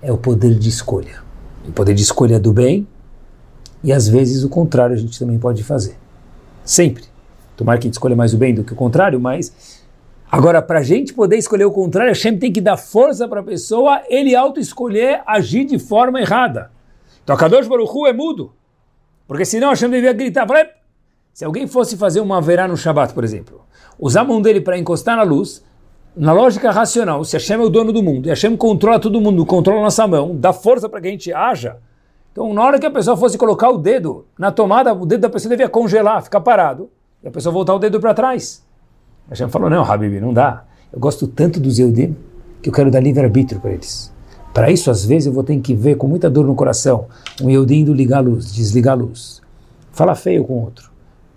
[0.02, 1.22] é o poder de escolha.
[1.66, 2.86] O poder de escolha do bem
[3.82, 5.96] e às vezes o contrário a gente também pode fazer.
[6.64, 7.04] Sempre.
[7.56, 9.84] Tomara que a gente escolha mais o bem do que o contrário, mas
[10.30, 13.44] Agora, para a gente poder escolher o contrário, Hashem tem que dar força para a
[13.44, 16.70] pessoa ele auto-escolher agir de forma errada.
[17.22, 18.52] Então, a Kadosh Baruch Hu é mudo.
[19.26, 20.46] Porque senão Hashem devia gritar.
[21.32, 23.64] Se alguém fosse fazer uma verá no Shabat, por exemplo,
[23.98, 25.64] usar a mão dele para encostar na luz,
[26.16, 29.44] na lógica racional, se Hashem é o dono do mundo, e Hashem controla todo mundo,
[29.44, 31.76] controla nossa mão, dá força para que a gente haja,
[32.32, 35.30] então na hora que a pessoa fosse colocar o dedo na tomada, o dedo da
[35.30, 36.90] pessoa devia congelar, ficar parado,
[37.22, 38.62] e a pessoa voltar o dedo para trás.
[39.28, 40.64] Hashem falou, não, Habib, não dá.
[40.92, 42.14] Eu gosto tanto dos Eudim
[42.62, 44.12] que eu quero dar livre-arbítrio para eles.
[44.52, 47.06] Para isso, às vezes, eu vou ter que ver com muita dor no coração
[47.42, 49.42] um Eudim indo ligar a luz, desligar a luz.
[49.92, 50.90] Falar feio com o outro.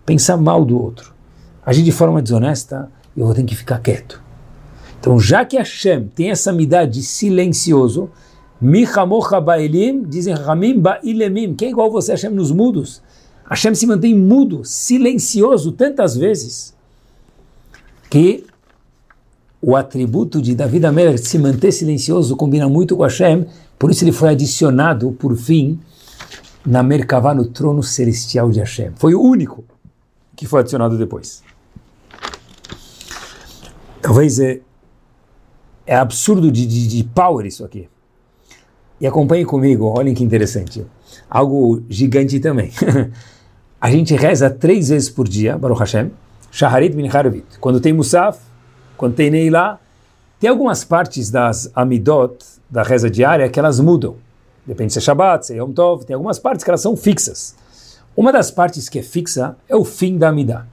[0.06, 1.14] Pensar mal do outro.
[1.66, 4.29] Agir de forma desonesta, eu vou ter que ficar quieto.
[5.00, 8.10] Então, já que Hashem tem essa midade silencioso,
[8.60, 13.02] Michamocha Baelim, dizem Ramim Bailemim, quem é igual você, Hashem, nos mudos?
[13.50, 16.76] Hashem se mantém mudo, silencioso tantas vezes
[18.10, 18.46] que
[19.62, 23.46] o atributo de David Amelech se manter silencioso combina muito com Hashem,
[23.78, 25.80] por isso ele foi adicionado, por fim,
[26.66, 28.92] na Merkavah, no trono celestial de Hashem.
[28.96, 29.64] Foi o único
[30.36, 31.42] que foi adicionado depois.
[34.02, 34.62] Talvez é,
[35.90, 37.90] é absurdo de, de, de power isso aqui.
[39.02, 40.86] E acompanhe comigo, olhem que interessante.
[41.28, 42.72] Algo gigante também.
[43.82, 46.12] A gente reza três vezes por dia, Baruch Hashem,
[46.52, 47.58] Shaharit min Harvit.
[47.60, 48.40] Quando tem Musaf,
[48.96, 49.80] quando tem Neilá,
[50.40, 52.38] tem algumas partes das Amidot,
[52.70, 54.18] da reza diária, que elas mudam.
[54.68, 57.56] Depende se é Shabbat, se é Yom Tov, tem algumas partes que elas são fixas.
[58.16, 60.68] Uma das partes que é fixa é o fim da Amidah.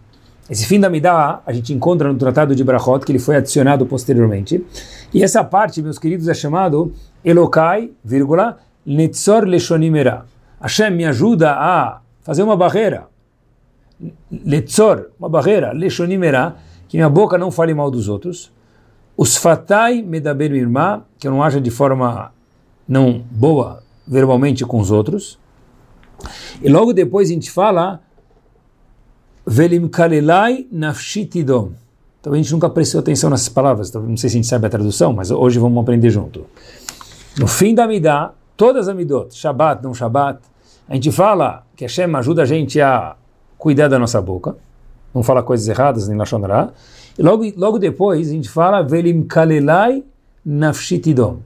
[0.48, 3.84] Esse fim da Amidah a gente encontra no Tratado de Brachot, que ele foi adicionado
[3.86, 4.64] posteriormente.
[5.12, 6.92] E essa parte, meus queridos, é chamado
[7.24, 10.24] Elokai, vírgula, Netzor Leshonimera.
[10.60, 13.08] Hashem me ajuda a fazer uma barreira,
[14.30, 16.56] letzor, uma barreira, leshonimera,
[16.88, 18.52] que minha boca não fale mal dos outros.
[19.16, 22.32] Os fatai medaber irmã, que eu não haja de forma
[22.86, 25.38] não boa verbalmente com os outros.
[26.62, 28.00] E logo depois a gente fala
[29.46, 31.70] velim kalelai nafshitidom.
[32.20, 34.66] Então a gente nunca prestou atenção nessas palavras, então, não sei se a gente sabe
[34.66, 36.44] a tradução, mas hoje vamos aprender junto.
[37.38, 40.40] No fim da Midah, todas as Amidot, Shabbat, não Shabbat,
[40.88, 43.14] a gente fala que Hashem ajuda a gente a
[43.56, 44.56] cuidar da nossa boca,
[45.14, 46.72] não falar coisas erradas nem lachonará.
[47.16, 50.04] E logo, logo depois a gente fala velim kalelai
[50.44, 51.38] nafshitidom.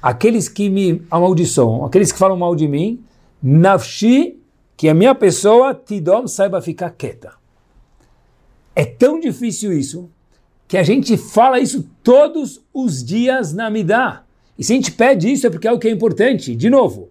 [0.00, 3.02] Aqueles que me amaldiçoam, aqueles que falam mal de mim,
[3.42, 4.38] nafshi,
[4.76, 7.37] que a minha pessoa, tidom, saiba ficar quieta.
[8.78, 10.08] É tão difícil isso,
[10.68, 14.22] que a gente fala isso todos os dias na Midah.
[14.56, 16.54] E se a gente pede isso é porque é o que é importante.
[16.54, 17.10] De novo,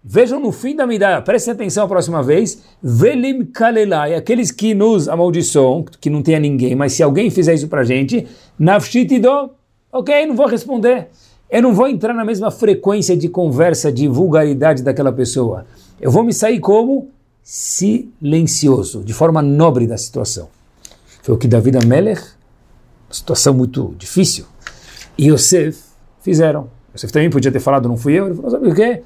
[0.00, 5.08] Vejam no fim da Midah, prestem atenção a próxima vez, Velim Kalelai, aqueles que nos
[5.08, 8.24] amaldiçoam, que não tenha ninguém, mas se alguém fizer isso pra gente,
[8.56, 9.50] Nafshitido,
[9.92, 11.08] ok, não vou responder.
[11.50, 15.66] Eu não vou entrar na mesma frequência de conversa, de vulgaridade daquela pessoa.
[16.00, 17.08] Eu vou me sair como
[17.42, 20.57] silencioso, de forma nobre da situação.
[21.28, 22.22] Foi o que David Amelech,
[23.10, 24.46] situação muito difícil.
[25.18, 25.78] e Yosef
[26.22, 26.70] fizeram.
[26.94, 28.28] Yosef também podia ter falado, não fui eu.
[28.28, 29.02] Ele falou, sabe o quê?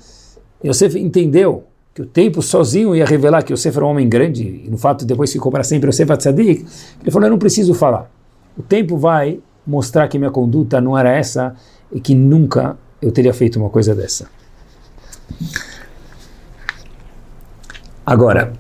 [0.65, 4.71] Yosef entendeu que o tempo sozinho ia revelar que Yosef era um homem grande, e
[4.71, 6.65] no fato depois ficou para sempre Yosef Atzadik,
[7.01, 8.09] ele falou, eu não preciso falar.
[8.57, 11.57] O tempo vai mostrar que minha conduta não era essa
[11.91, 14.29] e que nunca eu teria feito uma coisa dessa.
[18.07, 18.53] Agora,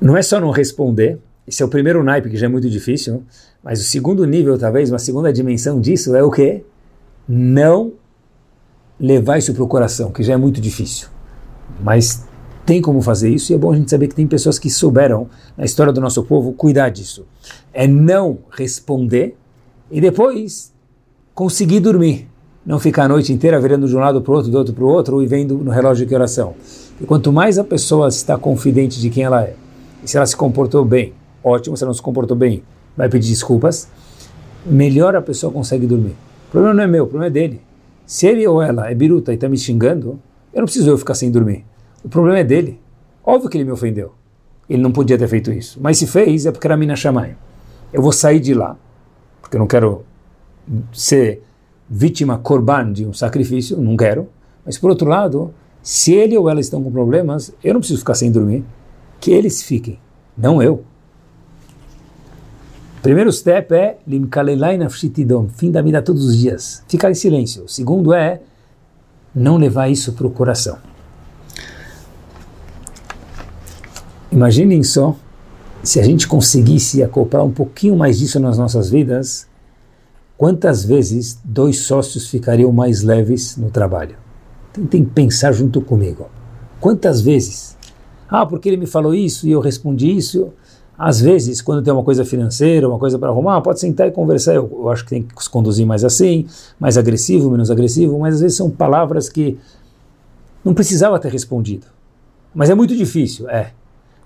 [0.00, 3.22] não é só não responder, esse é o primeiro naipe que já é muito difícil,
[3.64, 6.62] mas o segundo nível, talvez, uma segunda dimensão disso é o quê?
[7.26, 7.92] Não
[9.00, 11.08] levar isso para o coração, que já é muito difícil.
[11.82, 12.26] Mas
[12.66, 15.26] tem como fazer isso e é bom a gente saber que tem pessoas que souberam,
[15.56, 17.26] na história do nosso povo, cuidar disso.
[17.72, 19.34] É não responder
[19.90, 20.70] e depois
[21.34, 22.28] conseguir dormir.
[22.66, 24.84] Não ficar a noite inteira virando de um lado para o outro, do outro para
[24.84, 26.54] o outro e vendo no relógio de oração.
[27.00, 29.54] E quanto mais a pessoa está confidente de quem ela é,
[30.04, 31.14] e se ela se comportou bem,
[31.48, 32.62] ótimo, ela não se comportou bem,
[32.96, 33.88] vai pedir desculpas,
[34.64, 36.16] melhor a pessoa consegue dormir.
[36.48, 37.60] O problema não é meu, o problema é dele.
[38.06, 40.18] Se ele ou ela é biruta e está me xingando,
[40.52, 41.64] eu não preciso eu ficar sem dormir.
[42.02, 42.80] O problema é dele.
[43.24, 44.14] Óbvio que ele me ofendeu.
[44.68, 45.78] Ele não podia ter feito isso.
[45.80, 47.36] Mas se fez, é porque era mina chamai.
[47.92, 48.76] Eu vou sair de lá,
[49.40, 50.04] porque eu não quero
[50.92, 51.42] ser
[51.88, 54.28] vítima corban de um sacrifício, não quero.
[54.64, 58.14] Mas por outro lado, se ele ou ela estão com problemas, eu não preciso ficar
[58.14, 58.64] sem dormir.
[59.20, 59.98] Que eles fiquem,
[60.36, 60.84] não eu.
[63.02, 66.82] Primeiro step é limkalelai nafshitidom, fim da vida todos os dias.
[66.88, 67.64] Ficar em silêncio.
[67.64, 68.40] O segundo é
[69.34, 70.78] não levar isso para o coração.
[74.30, 75.16] Imaginem só
[75.82, 79.46] se a gente conseguisse acoplar um pouquinho mais disso nas nossas vidas,
[80.36, 84.16] quantas vezes dois sócios ficariam mais leves no trabalho?
[84.72, 86.28] Tentem pensar junto comigo.
[86.80, 87.76] Quantas vezes?
[88.28, 90.52] Ah, porque ele me falou isso e eu respondi isso.
[90.98, 94.54] Às vezes, quando tem uma coisa financeira, uma coisa para arrumar, pode sentar e conversar.
[94.54, 96.46] Eu, eu, acho que tem que se conduzir mais assim,
[96.78, 99.56] mais agressivo, menos agressivo, mas às vezes são palavras que
[100.64, 101.86] não precisava ter respondido.
[102.52, 103.70] Mas é muito difícil, é.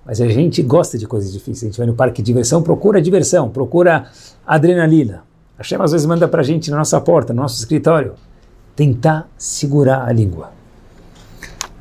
[0.06, 1.64] Mas a gente gosta de coisas difíceis.
[1.64, 4.06] A gente vai no parque de diversão, procura diversão, procura
[4.46, 5.24] adrenalina.
[5.58, 8.14] A Shem às vezes manda para a gente na nossa porta, no nosso escritório
[8.74, 10.50] tentar segurar a língua.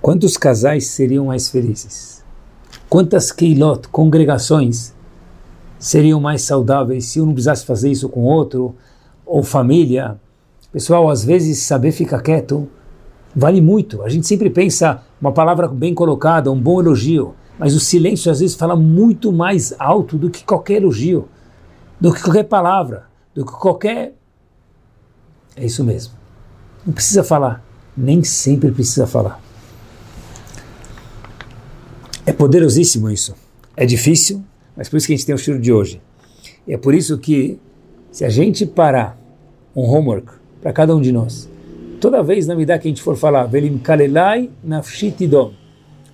[0.01, 2.20] Quantos casais seriam mais felizes?
[2.91, 4.93] Quantas keilot, congregações,
[5.79, 8.75] seriam mais saudáveis se um não precisasse fazer isso com outro,
[9.25, 10.19] ou família?
[10.73, 12.67] Pessoal, às vezes saber ficar quieto
[13.33, 14.01] vale muito.
[14.01, 18.41] A gente sempre pensa uma palavra bem colocada, um bom elogio, mas o silêncio às
[18.41, 21.29] vezes fala muito mais alto do que qualquer elogio,
[21.97, 24.17] do que qualquer palavra, do que qualquer.
[25.55, 26.13] É isso mesmo.
[26.85, 27.63] Não precisa falar.
[27.95, 29.39] Nem sempre precisa falar.
[32.25, 33.35] É poderosíssimo isso.
[33.75, 34.43] É difícil,
[34.75, 36.01] mas por isso que a gente tem o estilo de hoje.
[36.67, 37.59] E é por isso que,
[38.11, 39.17] se a gente parar
[39.75, 40.31] um homework
[40.61, 41.49] para cada um de nós,
[41.99, 45.53] toda vez na medida que a gente for falar, Velim Kalelai Nafshitidom,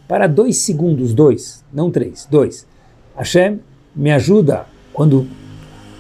[0.08, 2.65] para dois segundos, dois, não três, dois.
[3.15, 3.60] Hashem
[3.96, 5.28] me ajuda quando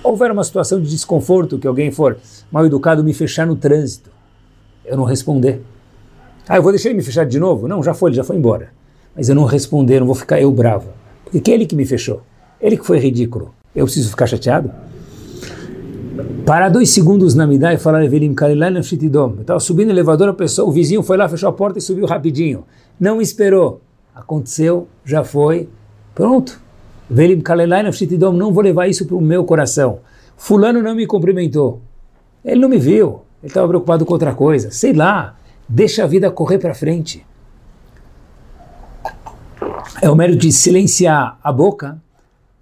[0.01, 2.17] houver uma situação de desconforto, que alguém for
[2.51, 4.17] mal educado, me fechar no trânsito
[4.87, 5.61] eu não responder.
[6.47, 7.67] Ah, eu vou deixar ele me fechar de novo?
[7.67, 8.71] Não, já foi, ele já foi embora.
[9.17, 10.89] Mas eu não responder, não vou ficar eu bravo.
[11.23, 12.21] Porque que é ele que me fechou?
[12.61, 13.53] Ele que foi ridículo.
[13.75, 14.71] Eu preciso ficar chateado?
[16.45, 19.33] Parar dois segundos na midá e falar Evelim Kalilan Shitidom.
[19.37, 21.81] Eu estava subindo no elevador, a pessoa, o vizinho foi lá, fechou a porta e
[21.81, 22.63] subiu rapidinho.
[22.99, 23.81] Não esperou.
[24.15, 25.67] Aconteceu, já foi.
[26.15, 26.61] Pronto.
[27.09, 28.33] Velim Kalilan Shitidom.
[28.33, 29.99] Não vou levar isso para o meu coração.
[30.37, 31.81] Fulano não me cumprimentou.
[32.45, 34.71] Ele não me viu ele estava preocupado com outra coisa.
[34.71, 37.25] Sei lá, deixa a vida correr para frente.
[40.01, 42.01] É o mérito de silenciar a boca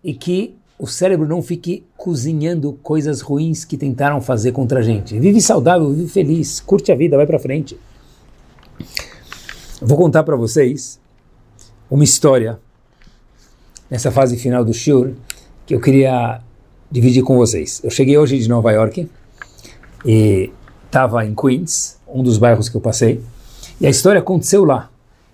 [0.04, 5.18] e que o cérebro não fique cozinhando coisas ruins que tentaram fazer contra a gente.
[5.20, 7.78] Vive saudável, vive feliz, curte a vida, vai para frente.
[9.82, 11.00] vou contar para vocês
[11.90, 12.60] uma história
[13.90, 15.14] nessa fase final do Shur
[15.66, 16.42] que eu queria
[16.90, 17.82] dividir com vocês.
[17.84, 19.10] Eu cheguei hoje de Nova York
[20.06, 20.52] e
[20.86, 23.22] estava em Queens, um dos bairros que eu passei,
[23.82, 24.90] e a história aconteceu lá.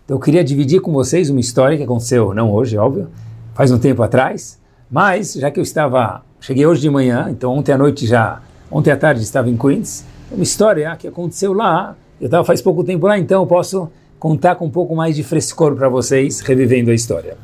[0.06, 3.10] Então eu queria dividir com vocês uma história que aconteceu, não hoje, óbvio,
[3.54, 7.72] faz um tempo atrás, mas já que eu estava, cheguei hoje de manhã, então ontem
[7.72, 12.26] à noite já, ontem à tarde estava em Queens, uma história que aconteceu lá, eu
[12.26, 13.90] estava faz pouco tempo lá, então eu posso
[14.20, 17.38] contar com um pouco mais de frescor para vocês, revivendo a história.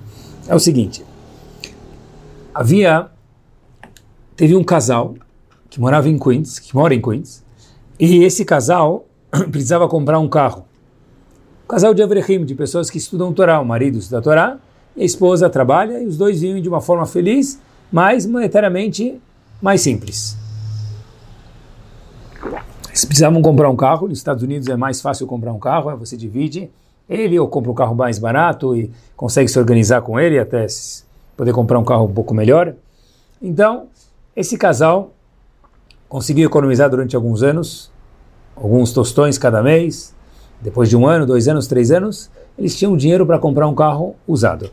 [0.48, 1.04] É o seguinte,
[2.54, 3.08] havia,
[4.36, 5.16] teve um casal
[5.70, 7.44] que morava em Queens, que mora em Queens,
[8.00, 9.08] e esse casal
[9.52, 10.67] precisava comprar um carro.
[11.68, 13.60] Um casal de Avrehim, de pessoas que estudam Torá.
[13.60, 14.58] O marido estuda Torá,
[14.98, 17.60] a esposa trabalha, e os dois vivem de uma forma feliz,
[17.92, 19.22] mas monetariamente
[19.62, 20.38] mais simples.
[22.88, 25.96] Eles precisavam comprar um carro, nos Estados Unidos é mais fácil comprar um carro, é
[25.98, 26.70] você divide
[27.10, 30.66] ele ou compra um carro mais barato e consegue se organizar com ele até
[31.36, 32.76] poder comprar um carro um pouco melhor.
[33.42, 33.88] Então,
[34.34, 35.12] esse casal
[36.08, 37.92] conseguiu economizar durante alguns anos,
[38.56, 40.16] alguns tostões cada mês.
[40.62, 44.16] Depois de um ano, dois anos, três anos, eles tinham dinheiro para comprar um carro
[44.28, 44.70] usado.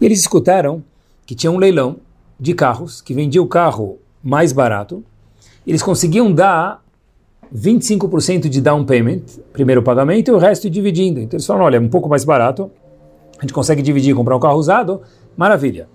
[0.00, 0.82] E eles escutaram
[1.24, 1.96] que tinha um leilão
[2.38, 5.04] de carros que vendia o carro mais barato.
[5.66, 6.82] Eles conseguiam dar
[7.54, 9.22] 25% de down payment,
[9.52, 11.20] primeiro pagamento, e o resto dividindo.
[11.20, 12.70] Então eles falaram, olha, é um pouco mais barato,
[13.38, 15.02] a gente consegue dividir e comprar um carro usado,
[15.36, 15.88] maravilha.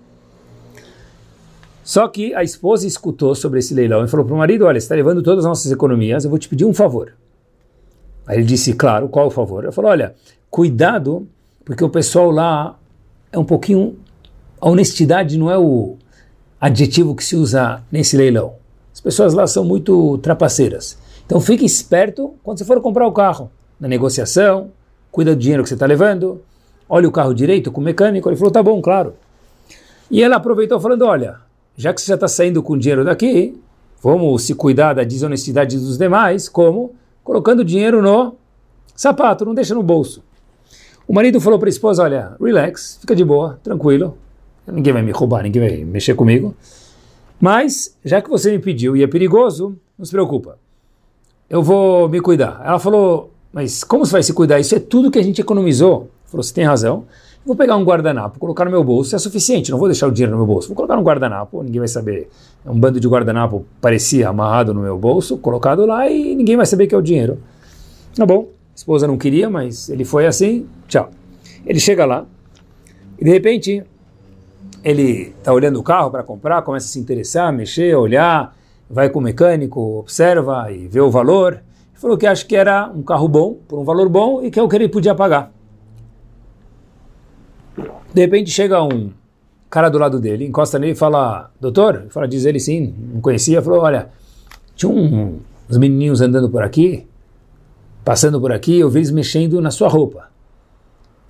[1.84, 4.84] Só que a esposa escutou sobre esse leilão e falou para o marido, olha, você
[4.84, 7.12] está levando todas as nossas economias, eu vou te pedir um favor.
[8.26, 9.64] Aí ele disse, claro, qual o favor?
[9.64, 10.14] Ele falou, olha,
[10.50, 11.26] cuidado,
[11.64, 12.78] porque o pessoal lá
[13.32, 13.96] é um pouquinho...
[14.60, 15.96] A honestidade não é o
[16.60, 18.54] adjetivo que se usa nesse leilão.
[18.92, 20.98] As pessoas lá são muito trapaceiras.
[21.24, 23.50] Então fique esperto quando você for comprar o carro.
[23.80, 24.70] Na negociação,
[25.10, 26.42] cuida do dinheiro que você está levando,
[26.86, 28.28] olha o carro direito com o mecânico.
[28.28, 29.14] Ele falou, tá bom, claro.
[30.10, 31.36] E ela aproveitou falando, olha,
[31.74, 33.58] já que você já está saindo com dinheiro daqui,
[34.02, 36.94] vamos se cuidar da desonestidade dos demais, como?
[37.24, 38.36] Colocando dinheiro no
[38.94, 40.22] sapato, não deixa no bolso.
[41.06, 44.16] O marido falou para a esposa, olha, relax, fica de boa, tranquilo,
[44.66, 46.54] ninguém vai me roubar, ninguém vai mexer comigo.
[47.40, 50.58] Mas, já que você me pediu e é perigoso, não se preocupa
[51.50, 52.62] eu vou me cuidar.
[52.64, 54.60] Ela falou, mas como você vai se cuidar?
[54.60, 56.08] Isso é tudo que a gente economizou.
[56.26, 57.04] Falou, você tem razão.
[57.44, 60.32] Vou pegar um guardanapo, colocar no meu bolso, é suficiente, não vou deixar o dinheiro
[60.32, 60.68] no meu bolso.
[60.68, 62.28] Vou colocar um guardanapo, ninguém vai saber.
[62.66, 66.86] Um bando de guardanapo parecia amarrado no meu bolso, colocado lá e ninguém vai saber
[66.86, 67.38] que é o dinheiro.
[68.14, 71.08] Tá bom, a esposa não queria, mas ele foi assim, tchau.
[71.64, 72.26] Ele chega lá
[73.18, 73.82] e de repente
[74.84, 78.54] ele está olhando o carro para comprar, começa a se interessar, mexer, olhar,
[78.88, 81.62] vai com o mecânico, observa e vê o valor.
[81.94, 84.62] Falou que acha que era um carro bom, por um valor bom, e que é
[84.62, 85.52] o que ele podia pagar.
[88.12, 89.10] De repente chega um
[89.70, 92.06] cara do lado dele, encosta nele e fala, doutor?
[92.10, 94.08] Fala, diz ele sim, não conhecia, falou, olha,
[94.74, 95.38] tinha um,
[95.68, 97.06] uns menininhos andando por aqui,
[98.04, 100.28] passando por aqui, eu vi eles mexendo na sua roupa.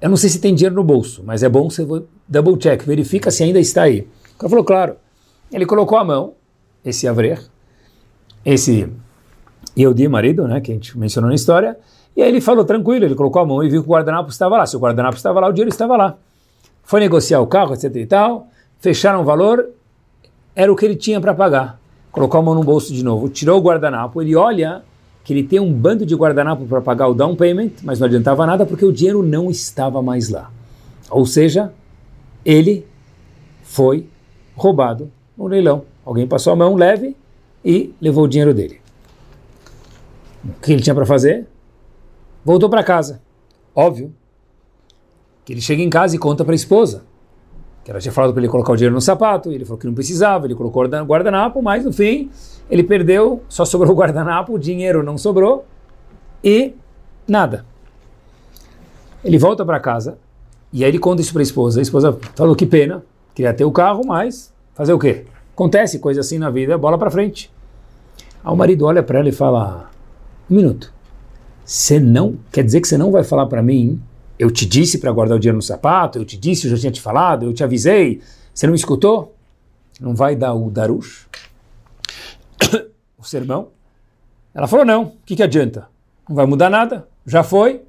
[0.01, 1.87] Eu não sei se tem dinheiro no bolso, mas é bom você
[2.26, 4.09] double check, verifica se ainda está aí.
[4.35, 4.97] O cara falou, claro.
[5.53, 6.35] Ele colocou a mão,
[6.83, 7.43] esse Avrer,
[8.43, 8.89] esse
[9.76, 11.76] Yehudi, marido, né, que a gente mencionou na história,
[12.16, 14.57] e aí ele falou tranquilo, ele colocou a mão e viu que o guardanapo estava
[14.57, 14.66] lá.
[14.66, 16.16] Se o guardanapo estava lá, o dinheiro estava lá.
[16.91, 18.49] Foi negociar o carro, etc e tal,
[18.80, 19.64] fecharam o valor,
[20.57, 21.80] era o que ele tinha para pagar.
[22.11, 24.82] Colocou a mão no bolso de novo, tirou o guardanapo, ele olha
[25.22, 28.45] que ele tem um bando de guardanapo para pagar o down payment, mas não adiantava
[28.45, 30.51] nada porque o dinheiro não estava mais lá.
[31.09, 31.72] Ou seja,
[32.45, 32.84] ele
[33.62, 34.09] foi
[34.57, 35.84] roubado no leilão.
[36.05, 37.16] Alguém passou a mão leve
[37.64, 38.80] e levou o dinheiro dele.
[40.45, 41.47] O que ele tinha para fazer?
[42.45, 43.22] Voltou para casa.
[43.76, 44.12] Óbvio
[45.53, 47.03] ele chega em casa e conta para a esposa
[47.84, 49.94] que ela tinha falado para ele colocar o dinheiro no sapato, ele falou que não
[49.94, 52.30] precisava, ele colocou o guardanapo, mas no fim
[52.70, 55.64] ele perdeu, só sobrou o guardanapo, o dinheiro não sobrou
[56.44, 56.74] e
[57.26, 57.64] nada.
[59.24, 60.18] Ele volta para casa
[60.72, 61.80] e aí ele conta isso para a esposa.
[61.80, 63.03] A esposa falou que pena,
[63.34, 65.24] queria ter o carro, mas fazer o quê?
[65.55, 67.51] Acontece coisa assim na vida, bola para frente.
[68.44, 69.90] Aí o marido olha para ela e fala:
[70.51, 70.92] Um minuto.
[71.64, 72.36] Você não.
[72.51, 74.01] Quer dizer que você não vai falar para mim?
[74.41, 76.91] Eu te disse para guardar o dinheiro no sapato, eu te disse, eu já tinha
[76.91, 78.22] te falado, eu te avisei.
[78.55, 79.36] Você não me escutou?
[80.01, 81.28] Não vai dar o darush?
[83.18, 83.68] o sermão?
[84.55, 85.88] Ela falou: Não, o que, que adianta?
[86.26, 87.82] Não vai mudar nada, já foi.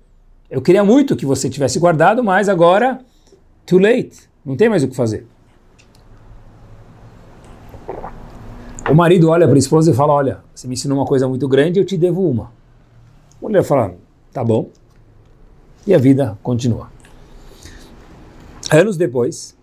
[0.49, 2.99] Eu queria muito que você tivesse guardado, mas agora,
[3.66, 5.26] too late, não tem mais o que fazer.
[8.89, 11.47] O marido olha para a esposa e fala: Olha, você me ensinou uma coisa muito
[11.47, 12.52] grande, eu te devo uma.
[13.41, 13.95] A mulher fala:
[14.34, 14.70] Tá bom.
[15.86, 16.90] E a vida continua.
[18.72, 19.58] Anos depois,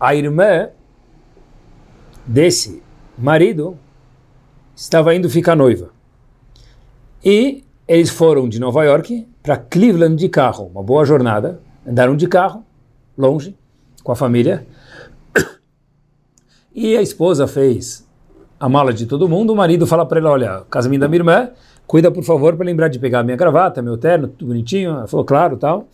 [0.00, 0.70] a irmã
[2.26, 2.82] desse
[3.16, 3.76] marido
[4.74, 5.90] estava indo ficar noiva.
[7.24, 11.60] E eles foram de Nova York para Cleveland de carro, uma boa jornada.
[11.86, 12.64] Andaram de carro,
[13.16, 13.56] longe,
[14.02, 14.66] com a família.
[16.74, 18.08] E a esposa fez
[18.58, 21.50] a mala de todo mundo, o marido fala para ela, olha, casamento da minha irmã,
[21.92, 24.92] cuida por favor para lembrar de pegar minha gravata, meu terno, tudo bonitinho.
[24.92, 25.86] Ela falou, claro, tal.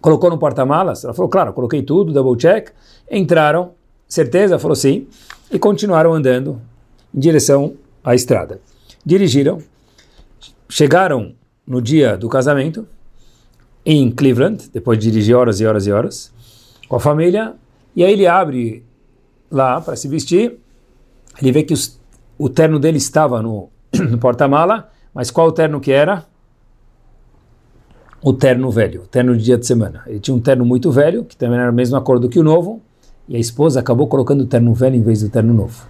[0.00, 2.70] Colocou no porta-malas, ela falou, claro, coloquei tudo, double check.
[3.10, 3.72] Entraram,
[4.08, 4.58] certeza?
[4.58, 5.06] Falou sim.
[5.52, 6.58] E continuaram andando
[7.14, 8.62] em direção à estrada.
[9.04, 9.58] Dirigiram,
[10.70, 11.34] chegaram
[11.66, 12.88] no dia do casamento
[13.84, 16.32] em Cleveland, depois de dirigir horas e horas e horas,
[16.88, 17.52] com a família,
[17.94, 18.82] e aí ele abre
[19.50, 20.58] lá para se vestir,
[21.42, 22.00] ele vê que os,
[22.38, 23.68] o terno dele estava no,
[24.10, 26.24] no porta-mala, mas qual terno que era?
[28.22, 30.02] O terno velho, o terno de dia de semana.
[30.06, 32.42] Ele tinha um terno muito velho, que também era a mesma cor do que o
[32.42, 32.82] novo,
[33.28, 35.86] e a esposa acabou colocando o terno velho em vez do terno novo.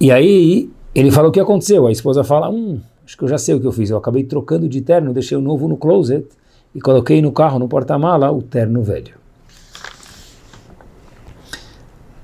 [0.00, 1.86] E aí ele falou o que aconteceu.
[1.86, 3.90] A esposa fala: Hum, acho que eu já sei o que eu fiz.
[3.90, 6.26] Eu acabei trocando de terno, deixei o novo no closet
[6.74, 9.14] e coloquei no carro, no porta-mala, o terno velho.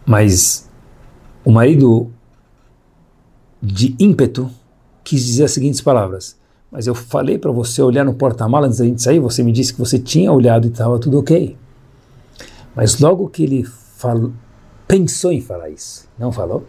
[0.06, 0.70] Mas
[1.44, 2.10] o marido,
[3.64, 4.50] de ímpeto,
[5.02, 6.36] quis dizer as seguintes palavras.
[6.70, 9.72] Mas eu falei para você olhar no porta-mala antes da gente sair, você me disse
[9.72, 11.56] que você tinha olhado e estava tudo ok.
[12.74, 14.32] Mas logo que ele falou,
[14.86, 16.66] pensou em falar isso, não falou,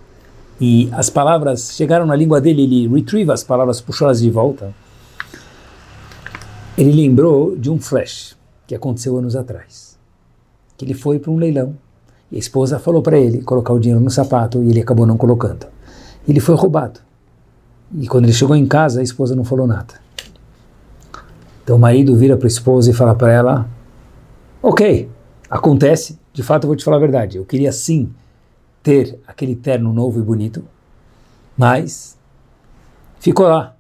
[0.62, 4.74] e as palavras chegaram na língua dele, ele retrieve as palavras, puxou elas de volta.
[6.78, 9.98] Ele lembrou de um flash que aconteceu anos atrás.
[10.78, 11.76] Que ele foi para um leilão
[12.32, 15.18] e a esposa falou para ele colocar o dinheiro no sapato e ele acabou não
[15.18, 15.75] colocando.
[16.28, 17.00] Ele foi roubado.
[17.94, 19.94] E quando ele chegou em casa, a esposa não falou nada.
[21.64, 23.70] Então o marido vira para a esposa e fala para ela:
[24.62, 25.10] Ok,
[25.50, 27.38] acontece, de fato eu vou te falar a verdade.
[27.38, 28.12] Eu queria sim
[28.84, 30.64] ter aquele terno novo e bonito,
[31.58, 32.18] mas
[33.20, 33.76] ficou lá.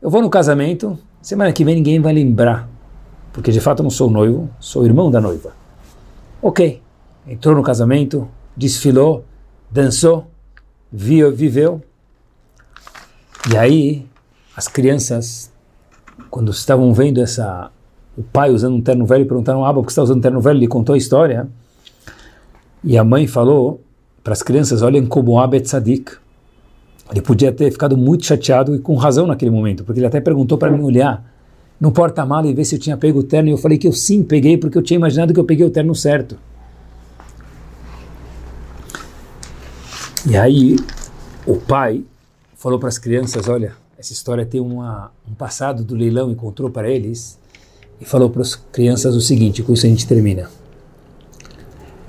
[0.00, 2.68] Eu vou no casamento, semana que vem ninguém vai lembrar,
[3.32, 5.52] porque de fato eu não sou noivo, sou irmão da noiva.
[6.42, 6.82] Ok,
[7.26, 9.24] entrou no casamento, desfilou,
[9.70, 10.26] dançou,
[10.92, 11.80] viveu.
[13.52, 14.06] E aí
[14.56, 15.50] as crianças,
[16.30, 17.70] quando estavam vendo essa
[18.16, 20.58] o pai usando um terno velho, perguntaram, ah, por que está usando um terno velho?
[20.58, 21.48] Ele contou a história.
[22.84, 23.80] E a mãe falou
[24.22, 26.12] para as crianças, olhem como Abed Sadik.
[27.10, 30.58] Ele podia ter ficado muito chateado e com razão naquele momento, porque ele até perguntou
[30.58, 31.24] para mim olhar
[31.80, 33.92] no porta-mala e ver se eu tinha pego o terno, e eu falei que eu
[33.92, 36.36] sim peguei, porque eu tinha imaginado que eu peguei o terno certo.
[40.28, 40.76] E aí
[41.46, 42.04] o pai
[42.54, 46.68] falou para as crianças, olha, essa história tem uma, um passado do leilão e contou
[46.70, 47.38] para eles,
[48.00, 50.50] e falou para as crianças o seguinte, com isso a gente termina.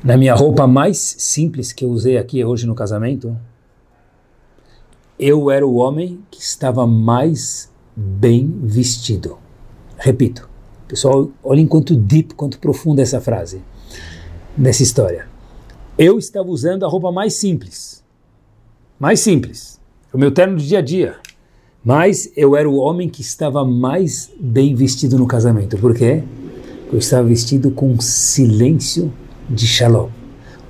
[0.04, 3.38] Na minha roupa mais simples que eu usei aqui hoje no casamento,
[5.20, 9.38] eu era o homem que estava mais bem vestido.
[9.98, 10.50] Repito,
[10.88, 13.62] pessoal, olhem quanto deep, quanto profunda essa frase
[14.58, 15.28] nessa história.
[15.98, 18.01] Eu estava usando a roupa mais simples,
[19.02, 19.82] mais simples,
[20.14, 21.16] o meu terno de dia a dia,
[21.84, 25.76] mas eu era o homem que estava mais bem vestido no casamento.
[25.76, 26.22] Por quê?
[26.84, 29.12] Porque eu estava vestido com silêncio
[29.50, 30.10] de shalom,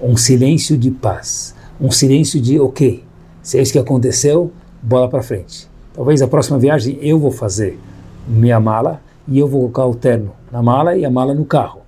[0.01, 3.03] um silêncio de paz, um silêncio de ok,
[3.43, 4.49] se é isso que aconteceu,
[4.82, 5.67] bola para frente.
[5.93, 7.77] Talvez a próxima viagem eu vou fazer
[8.25, 11.82] minha mala e eu vou colocar o terno na mala e a mala no carro,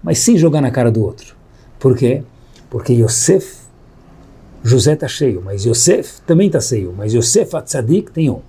[0.00, 1.34] mas sem jogar na cara do outro.
[1.76, 2.22] Por quê?
[2.70, 3.57] Porque Yosef,
[4.62, 8.40] José está cheio, mas Yosef também está cheio, mas Yosef Atzadik tem um.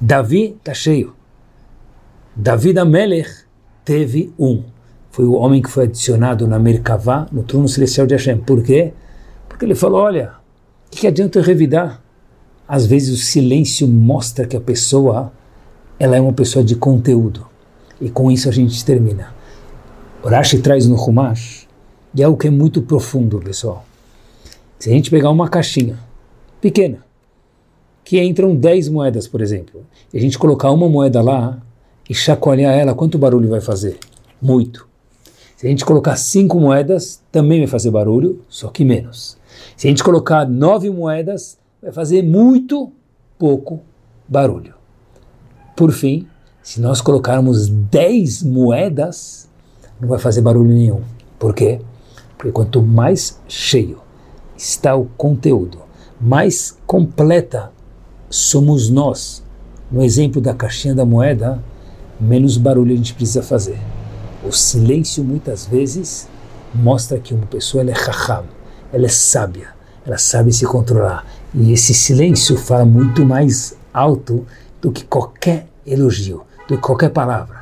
[0.00, 1.14] Davi está cheio.
[2.36, 3.30] Davi da Melech
[3.84, 4.62] teve um
[5.10, 8.38] foi o homem que foi adicionado na Merkavá, no trono celestial de Hashem.
[8.38, 8.92] Por quê?
[9.48, 10.34] Porque ele falou, olha,
[10.86, 12.00] o que, que adianta eu revidar?
[12.66, 15.32] Às vezes o silêncio mostra que a pessoa
[15.98, 17.46] ela é uma pessoa de conteúdo.
[18.00, 19.34] E com isso a gente termina.
[20.24, 21.66] Rashi traz no Humash,
[22.14, 23.84] e é algo que é muito profundo, pessoal.
[24.80, 25.98] Se a gente pegar uma caixinha
[26.58, 27.04] pequena,
[28.02, 31.60] que entram 10 moedas, por exemplo, e a gente colocar uma moeda lá
[32.08, 33.98] e chacoalhar ela, quanto barulho vai fazer?
[34.40, 34.88] Muito.
[35.54, 39.36] Se a gente colocar cinco moedas, também vai fazer barulho, só que menos.
[39.76, 42.90] Se a gente colocar nove moedas, vai fazer muito
[43.38, 43.82] pouco
[44.26, 44.72] barulho.
[45.76, 46.26] Por fim,
[46.62, 49.46] se nós colocarmos dez moedas,
[50.00, 51.02] não vai fazer barulho nenhum.
[51.38, 51.82] Por quê?
[52.38, 54.00] Porque quanto mais cheio
[54.60, 55.78] está o conteúdo,
[56.20, 57.72] mais completa
[58.28, 59.42] somos nós.
[59.90, 61.62] No exemplo da caixinha da moeda,
[62.20, 63.78] menos barulho a gente precisa fazer.
[64.46, 66.28] O silêncio muitas vezes
[66.74, 68.44] mostra que uma pessoa é raham,
[68.92, 69.68] ela é sábia,
[70.06, 71.26] ela sabe se controlar.
[71.54, 74.46] E esse silêncio fala muito mais alto
[74.80, 77.59] do que qualquer elogio, do que qualquer palavra.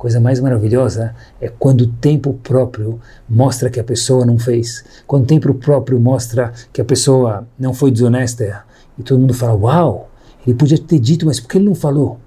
[0.00, 2.98] Coisa mais maravilhosa é quando o tempo próprio
[3.28, 7.74] mostra que a pessoa não fez, quando o tempo próprio mostra que a pessoa não
[7.74, 8.64] foi desonesta
[8.98, 10.08] e todo mundo fala: Uau,
[10.46, 12.18] ele podia ter dito, mas por que ele não falou?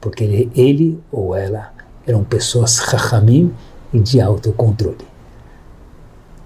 [0.00, 1.74] Porque ele, ele ou ela
[2.06, 3.52] eram pessoas rachamim
[3.92, 5.06] e de autocontrole.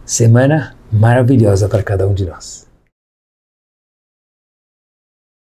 [0.05, 2.64] Semana maravilhosa para cada um de nós.